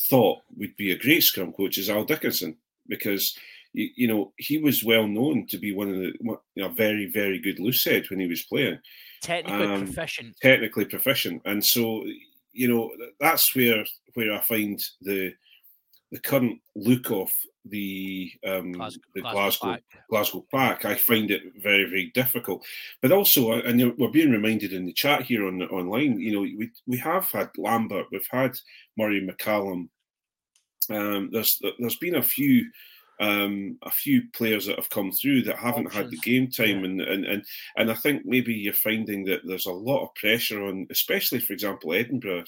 [0.08, 3.36] thought would be a great scrum coach is Al Dickinson because
[3.72, 7.06] you, you know he was well known to be one of the one- a very
[7.06, 8.78] very good loose head when he was playing,
[9.22, 10.36] Technically Um, proficient.
[10.40, 12.04] technically proficient, and so
[12.52, 15.32] you know that's where where I find the
[16.10, 17.30] the current look of
[17.64, 19.82] the um, Glasgow, the Glasgow Glasgow Pack.
[20.08, 22.64] Glasgow Pack, I find it very, very difficult.
[23.02, 26.70] But also, and we're being reminded in the chat here on online, you know, we
[26.86, 28.52] we have had Lambert, we've had
[28.96, 29.88] Murray McCallum.
[30.88, 32.64] Um, there's there's been a few
[33.20, 36.86] um, a few players that have come through that haven't had the game time, yeah.
[36.86, 37.44] and, and and
[37.76, 41.52] and I think maybe you're finding that there's a lot of pressure on, especially for
[41.52, 42.44] example, Edinburgh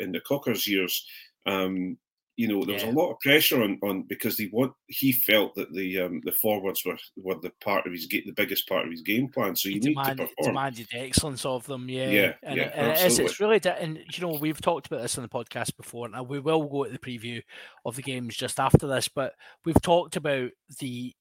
[0.00, 1.06] in the Cockers years.
[1.46, 1.96] Um,
[2.38, 2.90] you know, there was Yeah.
[2.90, 6.30] a lot of pressure on, on because he want he felt that the um, the
[6.32, 9.56] forwards were, were the part of his the biggest part of his game plan.
[9.56, 10.54] So you He need demand, to perform.
[10.54, 12.08] demanded the excellence of them, yeah.
[12.10, 15.02] Yeah, and, yeah, and it is, it's really, di- and you know, we've talked about
[15.02, 17.42] this on the podcast before, and we will go at the preview
[17.84, 19.08] of the games just after this.
[19.08, 21.12] But we've talked about the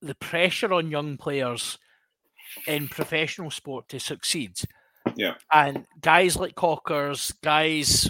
[0.00, 1.78] the pressure on young players
[2.66, 4.58] in professional sport to succeed.
[5.16, 5.34] Yeah.
[5.52, 8.08] and guys like Cockers, guys,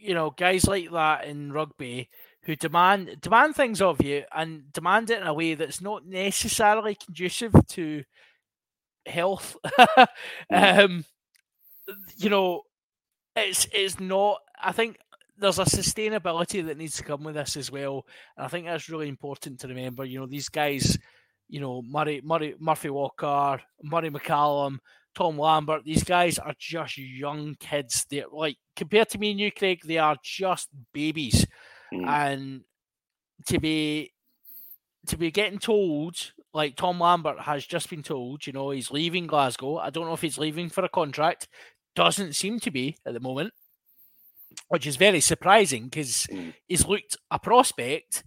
[0.00, 2.08] you know, guys like that in rugby
[2.42, 6.94] who demand demand things of you and demand it in a way that's not necessarily
[6.94, 8.02] conducive to
[9.06, 9.56] health.
[10.50, 11.04] um,
[12.16, 12.62] you know,
[13.36, 14.38] it's it's not.
[14.62, 14.98] I think
[15.38, 18.88] there's a sustainability that needs to come with this as well, and I think that's
[18.88, 20.04] really important to remember.
[20.04, 20.98] You know, these guys,
[21.48, 24.78] you know, Murray, Murray, Murphy Walker, Murray McCallum,
[25.14, 25.84] Tom Lambert.
[25.84, 28.06] These guys are just young kids.
[28.10, 31.46] They're like compared to me and you, Craig, they are just babies,
[31.92, 32.06] Mm.
[32.06, 32.60] and
[33.46, 34.12] to be
[35.06, 39.26] to be getting told like Tom Lambert has just been told, you know, he's leaving
[39.26, 39.78] Glasgow.
[39.78, 41.48] I don't know if he's leaving for a contract.
[41.96, 43.52] Doesn't seem to be at the moment,
[44.68, 46.54] which is very surprising because Mm.
[46.68, 48.24] he's looked a prospect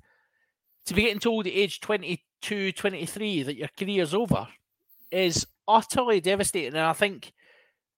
[0.86, 4.48] to be getting told at age 22, 23 that your career's over
[5.12, 6.76] is utterly devastating.
[6.76, 7.34] And I think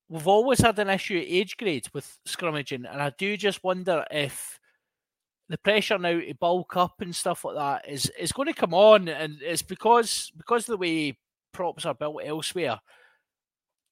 [0.10, 2.92] we've always had an issue at age grade with scrummaging.
[2.92, 4.60] And I do just wonder if
[5.50, 8.74] the pressure now to bulk up and stuff like that is is going to come
[8.74, 11.18] on, and it's because because of the way
[11.52, 12.80] props are built elsewhere.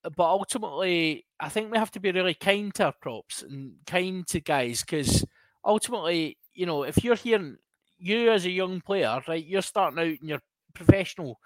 [0.04, 4.28] But ultimately, I think we have to be really kind to our props and kind
[4.28, 5.24] to guys because
[5.64, 7.58] ultimately, you know, if you're hearing
[7.98, 10.42] you as a young player, right, you're starting out in your
[10.74, 11.40] professional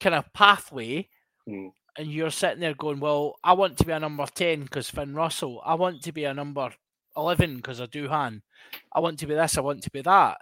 [0.00, 1.08] kind of pathway,
[1.48, 1.72] Mm.
[1.96, 5.14] and you're sitting there going, "Well, I want to be a number ten because Finn
[5.14, 5.62] Russell.
[5.64, 6.70] I want to be a number
[7.16, 8.42] eleven because I Duhan.
[8.92, 9.56] I want to be this.
[9.56, 10.38] I want to be that."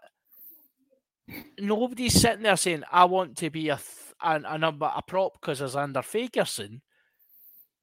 [1.59, 5.35] Nobody's sitting there saying, "I want to be a th- a, a number a prop
[5.41, 6.81] because there's Zander Fagerson."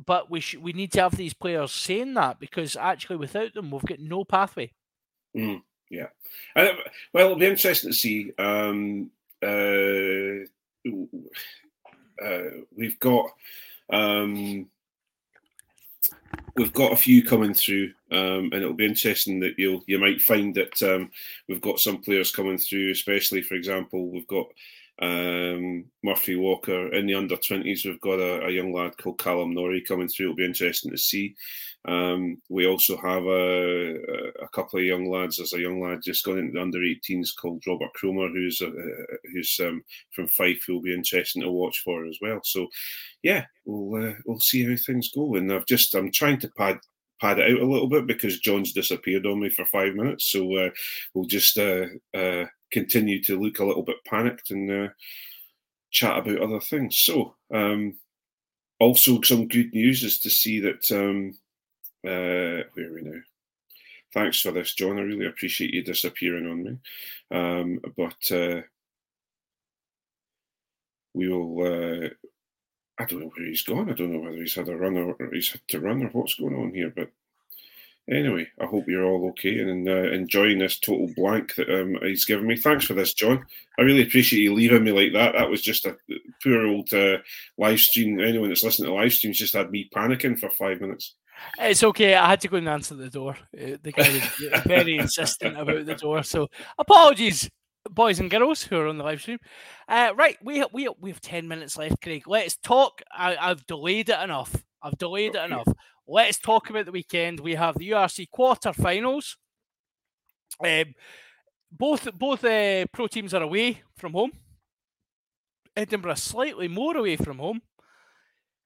[0.04, 3.70] But we should we need to have these players saying that because actually, without them,
[3.70, 4.74] we've got no pathway.
[5.38, 6.08] Mm, yeah.
[6.56, 6.74] And, uh,
[7.14, 8.32] well, it'll be interesting to see.
[8.38, 9.12] Um,
[9.44, 10.46] uh,
[12.24, 13.26] uh, we've got
[13.90, 14.68] um,
[16.56, 20.22] we've got a few coming through, um, and it'll be interesting that you'll you might
[20.22, 21.10] find that um,
[21.48, 22.92] we've got some players coming through.
[22.92, 24.48] Especially, for example, we've got
[25.02, 27.86] um, Murphy Walker in the under twenties.
[27.86, 30.28] We've got a, a young lad called Callum Norrie coming through.
[30.28, 31.36] It'll be interesting to see.
[31.86, 33.96] Um, we also have a,
[34.42, 35.38] a couple of young lads.
[35.38, 38.72] There's a young lad just gone into the under 18s called Robert Cromer, who's uh,
[39.32, 42.40] who's um, from Fife, who will be interesting to watch for as well.
[42.44, 42.68] So,
[43.24, 45.36] yeah, we'll uh, we'll see how things go.
[45.36, 46.80] And I've just I'm trying to pad
[47.20, 50.32] pad it out a little bit because John's disappeared on me for five minutes.
[50.32, 50.70] So uh,
[51.14, 54.88] we'll just uh, uh, continue to look a little bit panicked and uh,
[55.90, 56.98] chat about other things.
[56.98, 57.36] So.
[57.54, 57.96] Um,
[58.80, 61.36] also, some good news is to see that um,
[62.06, 63.22] uh, where are we now?
[64.14, 64.98] Thanks for this, John.
[64.98, 66.78] I really appreciate you disappearing on me.
[67.32, 68.62] Um, but uh,
[71.14, 71.66] we will.
[71.66, 72.10] Uh,
[73.00, 73.90] I don't know where he's gone.
[73.90, 76.36] I don't know whether he's had a run or he's had to run or what's
[76.36, 76.92] going on here.
[76.96, 77.10] But
[78.10, 82.26] anyway, I hope you're all okay and uh, enjoying this total blank that um, he's
[82.26, 82.58] given me.
[82.58, 83.46] Thanks for this, John.
[83.78, 85.34] I really appreciate you leaving me like that.
[85.34, 85.96] That was just a
[86.44, 87.18] poor old uh,
[87.58, 88.20] live stream.
[88.20, 91.16] Anyone that's listening to live streams just had me panicking for five minutes.
[91.60, 92.16] It's okay.
[92.16, 93.36] I had to go and answer the door.
[93.60, 96.22] Uh, The guy was very insistent about the door.
[96.24, 97.50] So apologies,
[97.90, 99.40] boys and girls who are on the live stream.
[99.88, 102.28] Uh, right, we we we have ten minutes left, Craig.
[102.28, 103.02] Let's talk.
[103.12, 104.56] I, I've delayed it enough.
[104.84, 105.68] I've delayed it enough.
[106.14, 107.40] Let's talk about the weekend.
[107.40, 109.36] We have the URC quarterfinals.
[110.64, 110.94] Um,
[111.72, 114.32] both both uh, pro teams are away from home.
[115.74, 117.62] Edinburgh slightly more away from home,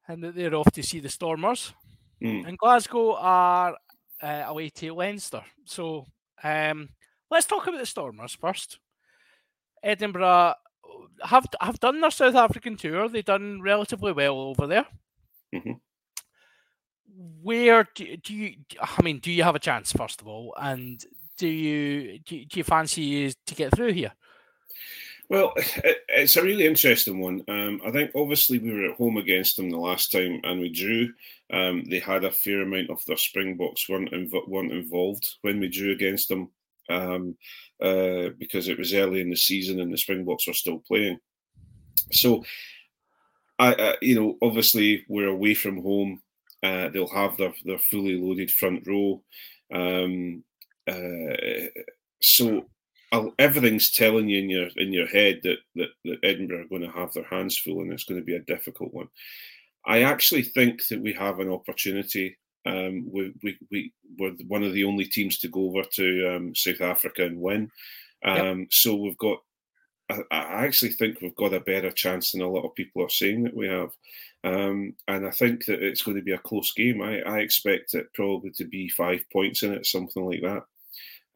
[0.07, 1.74] and they're off to see the Stormers
[2.24, 2.47] Mm.
[2.47, 3.76] and Glasgow are
[4.24, 5.43] uh, away to Leinster.
[5.65, 6.05] So
[6.43, 6.89] um,
[7.30, 8.80] let's talk about the Stormers first.
[9.84, 10.53] Edinburgh
[11.24, 13.07] have have done their South African tour.
[13.09, 14.88] They've done relatively well over there.
[15.53, 15.80] Mhm.
[17.41, 18.55] Where do, do you?
[18.80, 21.03] I mean, do you have a chance first of all, and
[21.38, 24.13] do you do, do you fancy to get through here?
[25.30, 27.43] Well, it, it's a really interesting one.
[27.47, 30.69] Um, I think obviously we were at home against them the last time and we
[30.69, 31.09] drew.
[31.51, 35.67] Um, they had a fair amount of their Springboks weren't, inv- weren't involved when we
[35.67, 36.51] drew against them
[36.89, 37.38] um,
[37.82, 41.19] uh, because it was early in the season and the Springboks were still playing.
[42.11, 42.43] So,
[43.57, 46.21] I, I you know, obviously we're away from home.
[46.66, 49.22] Uh, they'll have their, their fully loaded front row.
[49.82, 50.43] Um,
[50.93, 51.68] uh,
[52.22, 52.45] so
[53.11, 56.86] I'll, everything's telling you in your in your head that, that that Edinburgh are going
[56.88, 59.09] to have their hands full and it's going to be a difficult one.
[59.86, 62.28] I actually think that we have an opportunity.
[62.66, 66.55] Um, we, we, we were one of the only teams to go over to um,
[66.55, 67.70] South Africa and win.
[68.24, 69.38] Um, So we've got,
[70.09, 73.09] I, I actually think we've got a better chance than a lot of people are
[73.09, 73.91] saying that we have.
[74.46, 77.02] Um, and I think that it's going to be a close game.
[77.02, 80.64] I, I expect it probably to be five points in it, something like that.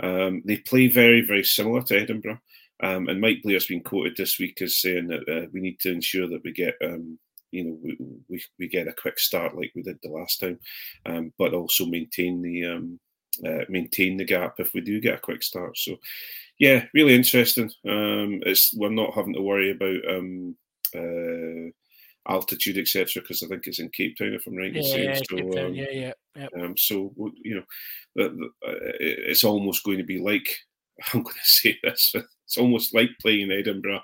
[0.02, 2.40] Um, they play very, very similar to Edinburgh.
[2.82, 5.92] Um, and Mike Blair's been quoted this week as saying that uh, we need to
[5.92, 7.18] ensure that we get, um,
[7.52, 7.98] you know, we,
[8.30, 10.60] we, we get a quick start like we did the last time,
[11.08, 13.00] um, but also maintain the um,
[13.46, 15.78] uh, maintain the gap if we do get a quick start.
[15.78, 15.98] So,
[16.60, 17.72] yeah, really interesting.
[17.88, 20.56] Um, it's we're not having to worry about um,
[20.96, 21.72] uh,
[22.30, 25.10] altitude, etc., because I think it's in Cape Town, if I'm right in saying.
[25.10, 26.48] Yeah, So, Cape Town, um, yeah, yeah, yeah.
[26.56, 27.14] um, so
[27.44, 27.64] you know,
[28.16, 30.58] the, the, uh, it's almost going to be like
[31.14, 32.14] I'm going to say this.
[32.46, 34.02] It's almost like playing Edinburgh,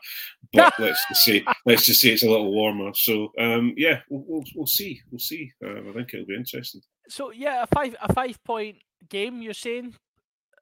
[0.53, 2.93] but let's just say let's just say it's a little warmer.
[2.93, 5.01] So um, yeah, we'll, we'll, we'll see.
[5.11, 5.51] We'll see.
[5.65, 6.81] Um, I think it'll be interesting.
[7.09, 8.77] So yeah, a five a five point
[9.09, 9.41] game.
[9.41, 9.95] You're saying?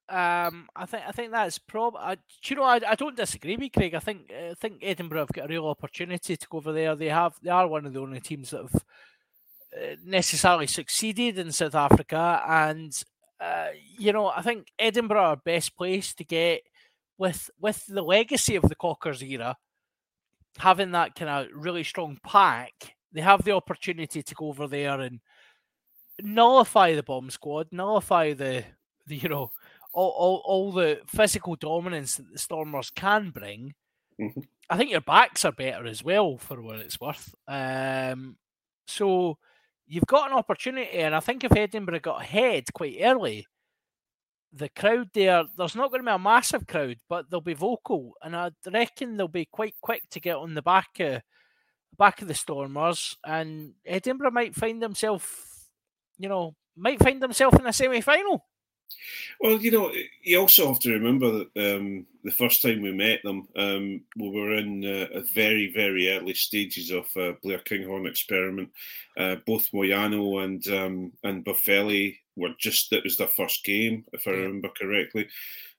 [0.09, 1.95] Um, I think I think that's prob.
[1.97, 3.95] I, do you know, I, I don't disagree with Craig.
[3.95, 6.95] I think I think Edinburgh have got a real opportunity to go over there.
[6.95, 11.51] They have they are one of the only teams that have uh, necessarily succeeded in
[11.51, 12.93] South Africa, and
[13.39, 16.61] uh, you know, I think Edinburgh are best placed to get
[17.17, 19.57] with with the legacy of the Cockers era,
[20.57, 22.95] having that kind of really strong pack.
[23.11, 25.19] They have the opportunity to go over there and
[26.21, 28.63] nullify the bomb squad, nullify the,
[29.07, 29.51] the you know
[29.93, 33.73] all, all, all the physical dominance that the Stormers can bring.
[34.19, 34.47] Mhm.
[34.69, 37.33] I think your backs are better as well for what it's worth.
[37.47, 38.37] Um,
[38.87, 39.37] so
[39.87, 43.45] you've got an opportunity, and I think if Edinburgh got ahead quite early,
[44.51, 48.13] the crowd there, there's not going to be a massive crowd, but they'll be vocal,
[48.21, 51.21] and I reckon they'll be quite quick to get on the back of
[51.97, 55.27] back of the Stormers, and Edinburgh might find themselves,
[56.17, 58.45] you know, might find themselves in a semi-final.
[59.39, 59.91] Well, you know,
[60.21, 64.29] you also have to remember that um, the first time we met them, um, we
[64.29, 68.69] were in uh, a very, very early stages of uh, Blair Kinghorn experiment.
[69.17, 74.27] Uh, both Moyano and um, and Boffelli were just that was their first game, if
[74.27, 75.27] I remember correctly.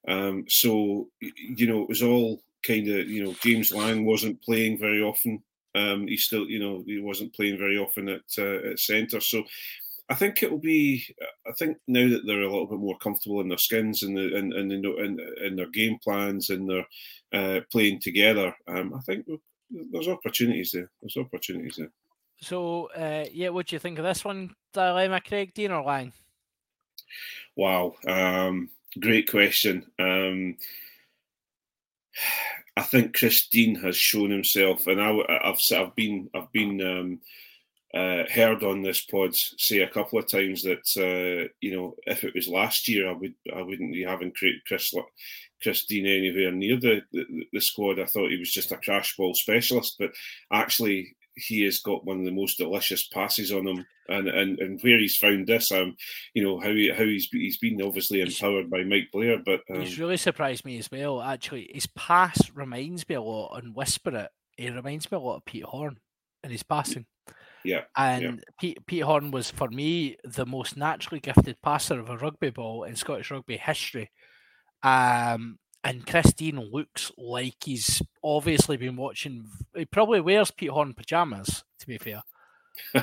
[0.07, 4.79] Um, so you know, it was all kind of you know James Lang wasn't playing
[4.79, 5.43] very often.
[5.77, 9.21] Um, he still, you know, he wasn't playing very often at uh, at centre.
[9.21, 9.45] So
[10.11, 11.05] I think it will be.
[11.46, 14.36] I think now that they're a little bit more comfortable in their skins and the
[14.36, 16.86] and and in, in, in their game plans and their
[17.32, 19.26] uh, playing together, um, I think
[19.70, 20.90] there's opportunities there.
[21.00, 21.90] There's opportunities there.
[22.40, 26.12] So, uh, yeah, what do you think of this one, Dilemma, Craig, Dean or Lang?
[27.57, 28.68] Wow, um,
[29.00, 29.86] great question.
[29.98, 30.57] Um,
[32.76, 35.12] I think Chris Dean has shown himself, and I,
[35.44, 37.20] have I've been I've been um,
[37.95, 42.24] uh, heard on this pod say a couple of times that uh, you know if
[42.24, 44.32] it was last year, I would I wouldn't be having
[44.66, 44.92] Chris
[45.62, 48.01] Chris Dean anywhere near the, the the squad.
[48.01, 50.11] I thought he was just a crash ball specialist, but
[50.53, 54.80] actually he has got one of the most delicious passes on him, and and, and
[54.82, 55.95] where he's found this, um,
[56.34, 59.80] you know how he, how he's he's been obviously empowered by Mike Blair, but um,
[59.80, 61.22] He's really surprised me as well.
[61.22, 64.30] Actually, his pass reminds me a lot, and Whisper it.
[64.57, 65.99] He reminds me a lot of Pete Horne
[66.42, 67.07] in his passing.
[67.65, 72.17] Yeah, And Pete, Pete Horne was, for me, the most naturally gifted passer of a
[72.19, 74.11] rugby ball in Scottish rugby history.
[74.83, 79.47] Um, and Chris Dean looks like he's obviously been watching.
[79.75, 82.23] He probably wears Pete Horne pajamas, to be fair.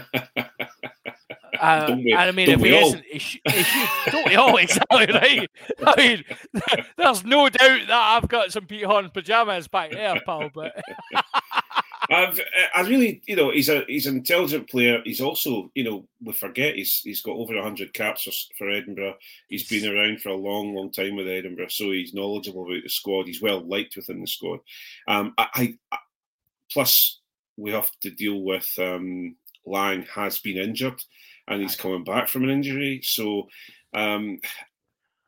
[1.60, 2.88] Uh, we- I mean, if he all?
[2.88, 3.90] isn't, he, sh- he should.
[4.12, 5.50] Don't we all exactly right?
[5.86, 6.24] I mean,
[6.98, 10.50] there's no doubt that I've got some Pete Horne pajamas back there, pal.
[10.56, 10.74] But
[12.12, 12.42] I've,
[12.76, 15.02] I really, you know, he's a he's an intelligent player.
[15.06, 19.16] He's also, you know, we forget he's he's got over hundred caps for, for Edinburgh.
[19.48, 22.90] He's been around for a long, long time with Edinburgh, so he's knowledgeable about the
[22.90, 23.28] squad.
[23.28, 24.60] He's well liked within the squad.
[25.08, 25.98] Um, I, I,
[26.70, 27.22] plus
[27.56, 31.02] we have to deal with um, Lang has been injured,
[31.48, 33.00] and he's coming back from an injury.
[33.04, 33.48] So,
[33.94, 34.40] um,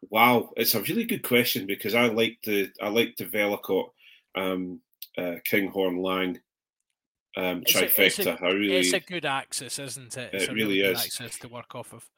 [0.09, 3.89] wow, it's a really good question because I like the I like the Vellacott,
[4.35, 4.81] um,
[5.17, 6.39] uh, Kinghorn Lang
[7.35, 8.05] um, It's a- trifecta.
[8.05, 10.29] it's a- really, it's a good axis, isn't it?
[10.33, 11.05] It's It a really good is.
[11.05, 12.09] axis to work off of.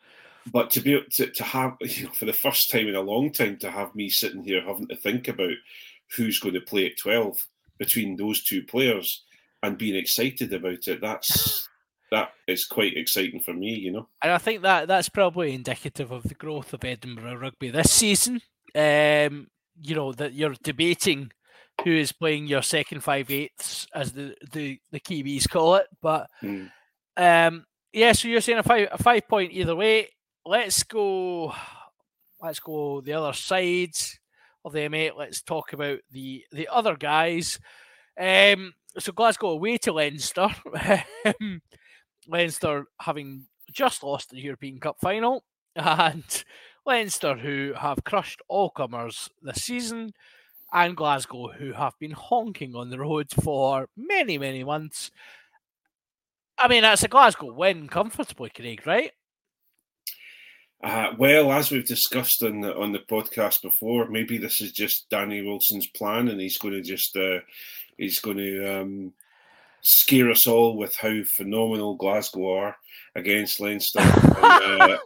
[0.51, 3.01] but to be able to, to have you know for the first time in a
[3.01, 5.53] long time to have me sitting here having to think about
[6.15, 7.47] who's going to play at 12
[7.79, 9.23] between those two players
[9.63, 11.67] and being excited about it that's
[12.11, 16.11] that is quite exciting for me you know And I think that that's probably indicative
[16.11, 18.39] of the growth of Edinburgh rugby this season.
[18.75, 19.47] Um,
[19.81, 21.31] you know that you're debating
[21.83, 25.87] who is playing your second five eighths, as the the the Kiwis call it.
[26.01, 26.71] But Mm.
[27.17, 30.09] um, yeah, so you're saying a five a five point either way.
[30.45, 31.53] Let's go.
[32.41, 33.95] Let's go the other side
[34.63, 35.15] of the M8.
[35.17, 37.59] Let's talk about the the other guys.
[38.19, 40.47] Um, so Glasgow away to Leinster.
[42.27, 45.43] Leinster having just lost the European Cup final,
[45.75, 46.23] and
[46.85, 50.11] Leinster who have crushed all comers this season,
[50.73, 55.11] and Glasgow who have been honking on the road for many, many months.
[56.57, 59.11] I mean, that's a Glasgow win comfortably, Craig, right?
[60.83, 65.09] uh, well as we've discussed on the, on the podcast before maybe this is just
[65.09, 67.39] danny wilson's plan and he's going to just uh,
[67.97, 69.13] he's going to um,
[69.81, 72.77] scare us all with how phenomenal glasgow are
[73.15, 74.97] against leinster and, uh,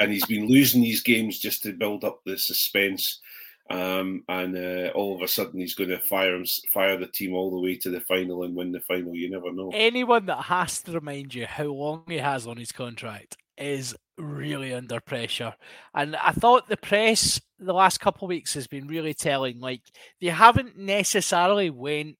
[0.00, 3.20] and he's been losing these games just to build up the suspense.
[3.68, 7.34] Um, and uh, all of a sudden, he's going to fire him, fire the team
[7.34, 9.14] all the way to the final and win the final.
[9.14, 9.70] You never know.
[9.74, 14.72] Anyone that has to remind you how long he has on his contract is really
[14.72, 15.54] under pressure.
[15.94, 19.60] And I thought the press the last couple of weeks has been really telling.
[19.60, 19.82] Like
[20.20, 22.16] they haven't necessarily went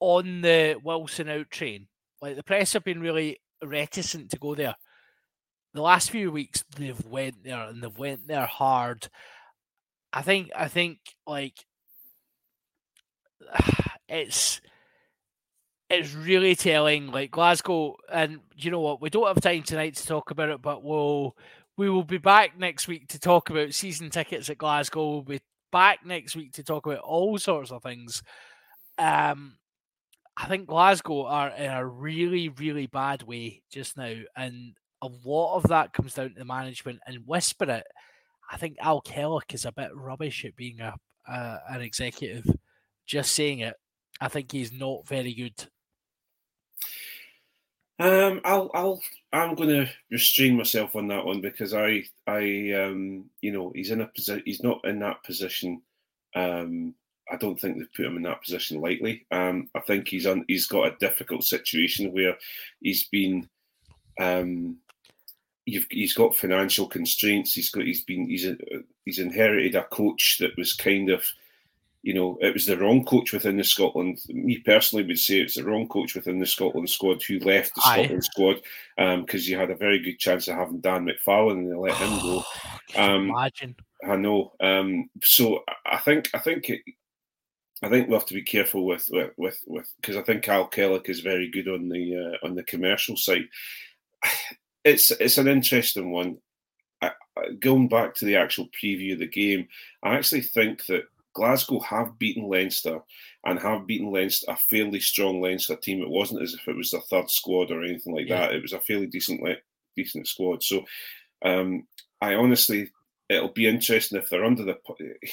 [0.00, 1.86] on the Wilson out train.
[2.20, 4.76] Like the press have been really reticent to go there.
[5.74, 9.08] the last few weeks they've went there and they've went there hard.
[10.12, 11.54] I think I think like
[14.08, 14.60] it's
[15.90, 17.10] it's really telling.
[17.10, 19.00] Like Glasgow, and you know what?
[19.02, 21.36] We don't have time tonight to talk about it, but we'll
[21.76, 25.10] we will be back next week to talk about season tickets at Glasgow.
[25.10, 25.40] We'll be
[25.72, 28.22] back next week to talk about all sorts of things.
[28.98, 29.56] Um,
[30.36, 35.56] I think Glasgow are in a really, really bad way just now, and a lot
[35.56, 37.00] of that comes down to the management.
[37.06, 37.86] And whisper it,
[38.50, 40.94] I think Al Kellock is a bit rubbish at being a,
[41.28, 42.44] a an executive.
[43.06, 43.74] Just saying it,
[44.20, 45.66] I think he's not very good.
[48.00, 49.00] Um, I'll, I'll,
[49.32, 53.90] I'm going to restrain myself on that one because I, I, um, you know, he's
[53.90, 54.42] in a position.
[54.46, 55.82] He's not in that position.
[56.34, 56.94] Um,
[57.30, 59.26] I don't think they've put him in that position lightly.
[59.30, 60.44] Um, I think he's on.
[60.48, 62.36] He's got a difficult situation where
[62.80, 63.48] he's been.
[64.18, 64.78] Um,
[65.70, 67.54] you've, he's got financial constraints.
[67.54, 67.84] He's got.
[67.84, 68.26] He's been.
[68.26, 68.56] He's a,
[69.04, 71.24] he's inherited a coach that was kind of
[72.02, 74.20] you know, it was the wrong coach within the Scotland.
[74.28, 77.82] Me personally would say it's the wrong coach within the Scotland squad who left the
[77.84, 78.04] Aye.
[78.04, 78.60] Scotland squad
[79.20, 82.18] because you had a very good chance of having Dan McFarland and they let him
[82.20, 82.44] go.
[82.96, 83.76] Um, imagine.
[84.08, 84.52] I know.
[84.60, 86.80] Um, so I think I think it,
[87.82, 91.10] I think we have to be careful with with with because I think Al Kellock
[91.10, 93.46] is very good on the uh, on the commercial side.
[94.84, 96.38] It's it's an interesting one.
[97.02, 97.10] I,
[97.60, 99.68] going back to the actual preview of the game,
[100.02, 101.04] I actually think that
[101.34, 103.00] Glasgow have beaten Leinster
[103.44, 106.02] and have beaten Leinster, a fairly strong Leinster team.
[106.02, 108.40] It wasn't as if it was their third squad or anything like Yeah.
[108.40, 108.54] that.
[108.54, 109.40] It was a fairly decent
[109.96, 110.62] decent squad.
[110.62, 110.84] So
[111.42, 111.86] um,
[112.20, 112.90] I honestly,
[113.28, 114.78] it'll be interesting if they're under the.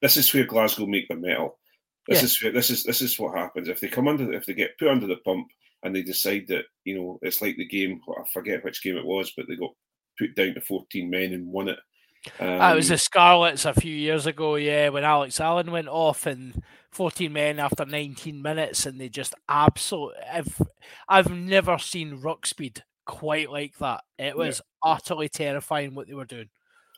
[0.00, 1.58] This is where Glasgow make the metal.
[2.06, 2.24] This Yeah.
[2.26, 4.78] is where, this is this is what happens if they come under if they get
[4.78, 5.48] put under the pump
[5.82, 8.00] and they decide that you know it's like the game.
[8.08, 9.70] I forget which game it was, but they got
[10.18, 11.78] put down to fourteen men and won it.
[12.40, 15.86] Um, Ah, it was the Scarlets a few years ago, yeah, when Alex Allan went
[15.88, 20.16] off and 14 men after 19 minutes, and they just absolutely.
[20.30, 20.60] I've,
[21.08, 24.02] I've never seen ruck speed quite like that.
[24.18, 26.48] It was utterly terrifying what they were doing.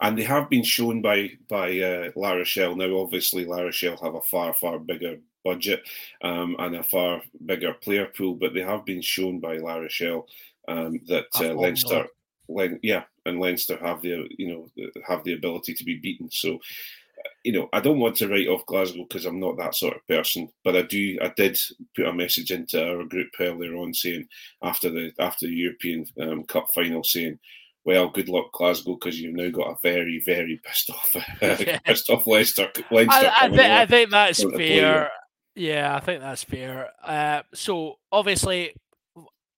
[0.01, 2.75] and they have been shown by by uh, La Rochelle.
[2.75, 5.83] Now, obviously, La Rochelle have a far far bigger budget
[6.23, 10.27] um, and a far bigger player pool, but they have been shown by La Rochelle
[10.69, 11.55] um, that uh.
[11.55, 12.07] Leinster,
[12.49, 14.71] Len, yeah, and Leinster have the you know
[15.07, 16.31] have the ability to be beaten.
[16.31, 16.55] So.
[16.55, 19.97] uh, You know, I don't want to write off Glasgow because I'm not that sort
[19.97, 21.19] of person, but I do.
[21.23, 21.59] I did
[21.95, 24.27] put a message into our group earlier on saying
[24.63, 27.39] after the after the European um, Cup final, saying
[27.85, 31.17] well, good luck, Glasgow, because you've now got a very, very pissed off,
[31.87, 32.71] pissed off Leicester.
[32.91, 34.93] Leinster I, I, thi- I think that's front of play, yeah.
[34.93, 35.11] fair.
[35.55, 36.91] Yeah, I think that's fair.
[37.03, 38.75] Uh, so obviously,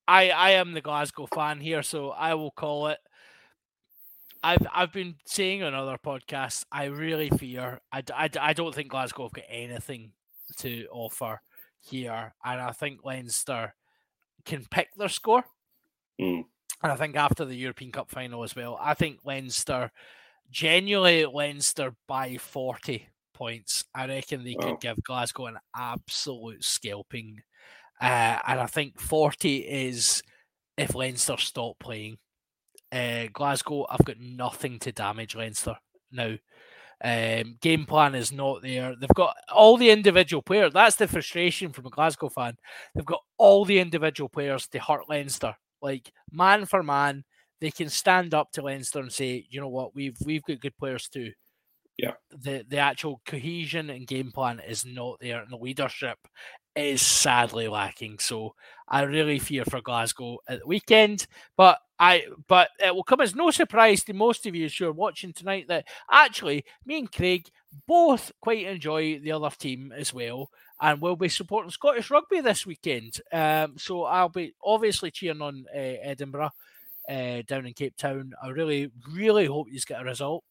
[0.08, 2.98] I I am the Glasgow fan here, so I will call it.
[4.42, 6.64] I've I've been saying on other podcasts.
[6.72, 7.80] I really fear.
[7.92, 10.12] I, I, I don't think Glasgow have got anything
[10.58, 11.40] to offer
[11.80, 13.74] here, and I think Leinster
[14.44, 15.44] can pick their score.
[16.20, 16.44] Mm.
[16.82, 19.92] And I think after the European Cup final as well, I think Leinster,
[20.50, 23.06] genuinely Leinster by 40
[23.42, 23.84] points.
[23.94, 24.66] I reckon they Wow.
[24.66, 27.42] could give Glasgow an absolute scalping.
[28.00, 30.22] Uh, and I think 40 is
[30.76, 32.18] if Leinster stop playing.
[32.90, 35.76] Uh, Glasgow, I've got nothing to damage Leinster
[36.10, 36.36] now.
[37.04, 38.94] Um, game plan is not there.
[38.94, 40.72] They've got all the individual players.
[40.72, 42.56] That's the frustration from a Glasgow fan.
[42.94, 45.56] They've got all the individual players to hurt Leinster.
[45.80, 47.24] Like man for man,
[47.60, 50.76] they can stand up to Leinster and say, you know what, we've we've got good
[50.76, 51.32] players too.
[51.98, 52.12] Yeah.
[52.30, 56.18] The the actual cohesion and game plan is not there, and the leadership
[56.74, 58.18] is sadly lacking.
[58.18, 58.54] So
[58.88, 61.26] I really fear for Glasgow at the weekend.
[61.56, 64.92] But I but it will come as no surprise to most of you who are
[64.92, 67.48] watching tonight that actually me and Craig
[67.86, 70.50] both quite enjoy the other team as well.
[70.80, 73.20] And we'll be supporting Scottish rugby this weekend.
[73.32, 76.50] Um, so I'll be obviously cheering on uh, Edinburgh
[77.08, 78.32] uh, down in Cape Town.
[78.42, 80.42] I really, really hope you get a result.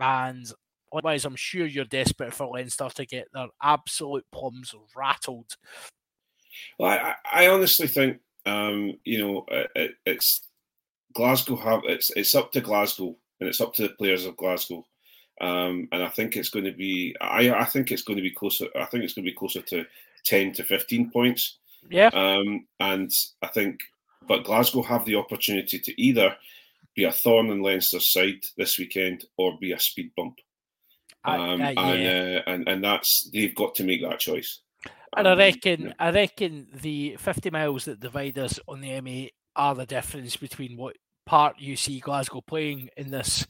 [0.00, 0.50] And
[0.94, 5.56] likewise, I'm sure you're desperate for Leinster to get their absolute plums rattled.
[6.78, 7.14] Well, I,
[7.44, 10.46] I honestly think, um, you know, it, it's
[11.14, 14.86] Glasgow have it's it's up to Glasgow and it's up to the players of Glasgow.
[15.40, 17.16] Um, and I think it's going to be.
[17.20, 18.66] I, I think it's going to be closer.
[18.76, 19.84] I think it's going to be closer to
[20.24, 21.58] ten to fifteen points.
[21.90, 22.10] Yeah.
[22.14, 23.10] Um, and
[23.42, 23.80] I think,
[24.28, 26.36] but Glasgow have the opportunity to either
[26.94, 30.38] be a thorn in Leinster's side this weekend or be a speed bump.
[31.24, 34.60] I- Um, I- and, uh, and and that's they've got to make that choice.
[35.16, 35.92] And I Um, reckon, yeah.
[35.98, 40.76] I reckon the 50 miles that divide us on the M8 are the difference between
[40.76, 43.46] what part you see Glasgow playing in this,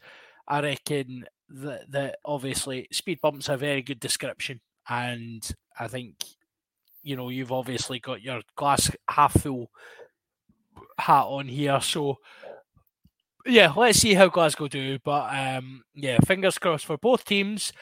[0.46, 5.42] I reckon that, that obviously speed bumps are a very good description, and
[5.78, 6.16] I think
[7.02, 9.70] you know you've obviously got your glass half full
[10.98, 12.18] hat on here, so
[13.46, 14.98] yeah, let's see how Glasgow do.
[15.04, 17.72] But um, yeah, fingers crossed for both teams.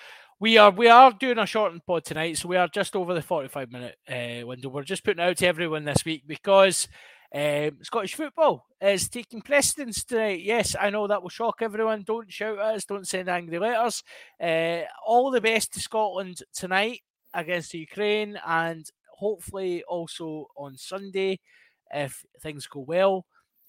[0.41, 3.23] We are we are doing a shortened pod tonight, so we are just over the
[3.23, 4.71] forty-five minute uh, window.
[4.71, 6.89] We're just putting out to everyone this week because
[7.35, 10.41] um, Scottish football is taking precedence tonight.
[10.43, 12.03] Yes, I know that will shock everyone.
[12.05, 12.85] Don't shout at us.
[12.85, 14.03] Don't send angry letters.
[14.43, 17.03] Uh, all the best to Scotland tonight
[17.35, 18.85] against Ukraine, and
[19.17, 21.39] hopefully also on Sunday
[21.93, 23.27] if things go well.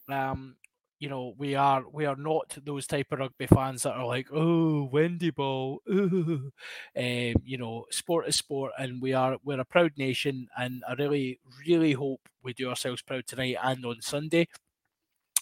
[0.10, 0.56] Um,
[1.04, 4.28] you know, we are we are not those type of rugby fans that are like,
[4.32, 5.82] oh, windy ball.
[5.90, 6.50] Ooh.
[6.96, 10.94] Um, you know, sport is sport, and we are we're a proud nation, and I
[10.94, 14.48] really really hope we do ourselves proud tonight and on Sunday.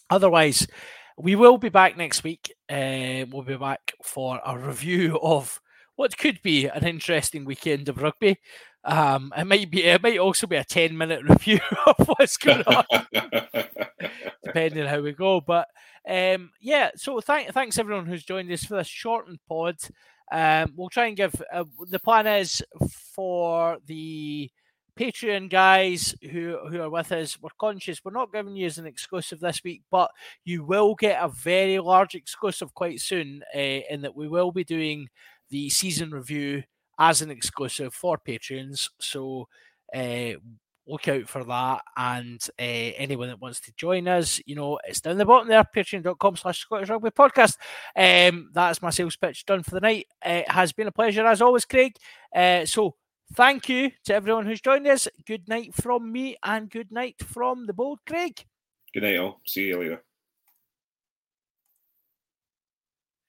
[0.10, 0.66] Otherwise,
[1.18, 2.52] we will be back next week.
[2.68, 5.60] Uh, we'll be back for a review of
[5.96, 8.40] what could be an interesting weekend of rugby.
[8.84, 9.84] Um, it might be.
[9.84, 12.86] It might also be a ten-minute review of what's going on,
[14.44, 15.42] depending on how we go.
[15.42, 15.68] But
[16.08, 19.78] um, yeah, so thank, thanks everyone who's joined us for this shortened pod.
[20.32, 21.34] Um, we'll try and give.
[21.54, 22.64] Uh, the plan is
[23.14, 24.50] for the
[25.00, 27.40] Patreon guys who who are with us.
[27.40, 30.10] We're conscious we're not giving you as an exclusive this week, but
[30.44, 33.44] you will get a very large exclusive quite soon.
[33.56, 35.08] Uh, in that we will be doing
[35.50, 36.64] the season review
[37.02, 38.92] as an exclusive for patrons.
[39.00, 39.48] So
[39.94, 40.34] uh,
[40.86, 41.82] look out for that.
[41.98, 45.64] And uh, anyone that wants to join us, you know, it's down the bottom there,
[45.76, 47.58] patreon.com slash Scottish Rugby Podcast.
[47.96, 50.06] Um, that's my sales pitch done for the night.
[50.24, 51.96] It has been a pleasure as always, Craig.
[52.34, 52.96] Uh, so
[53.34, 55.08] thank you to everyone who's joined us.
[55.26, 58.46] Good night from me and good night from the bold Craig.
[58.94, 59.42] Good night, all.
[59.48, 60.04] See you later.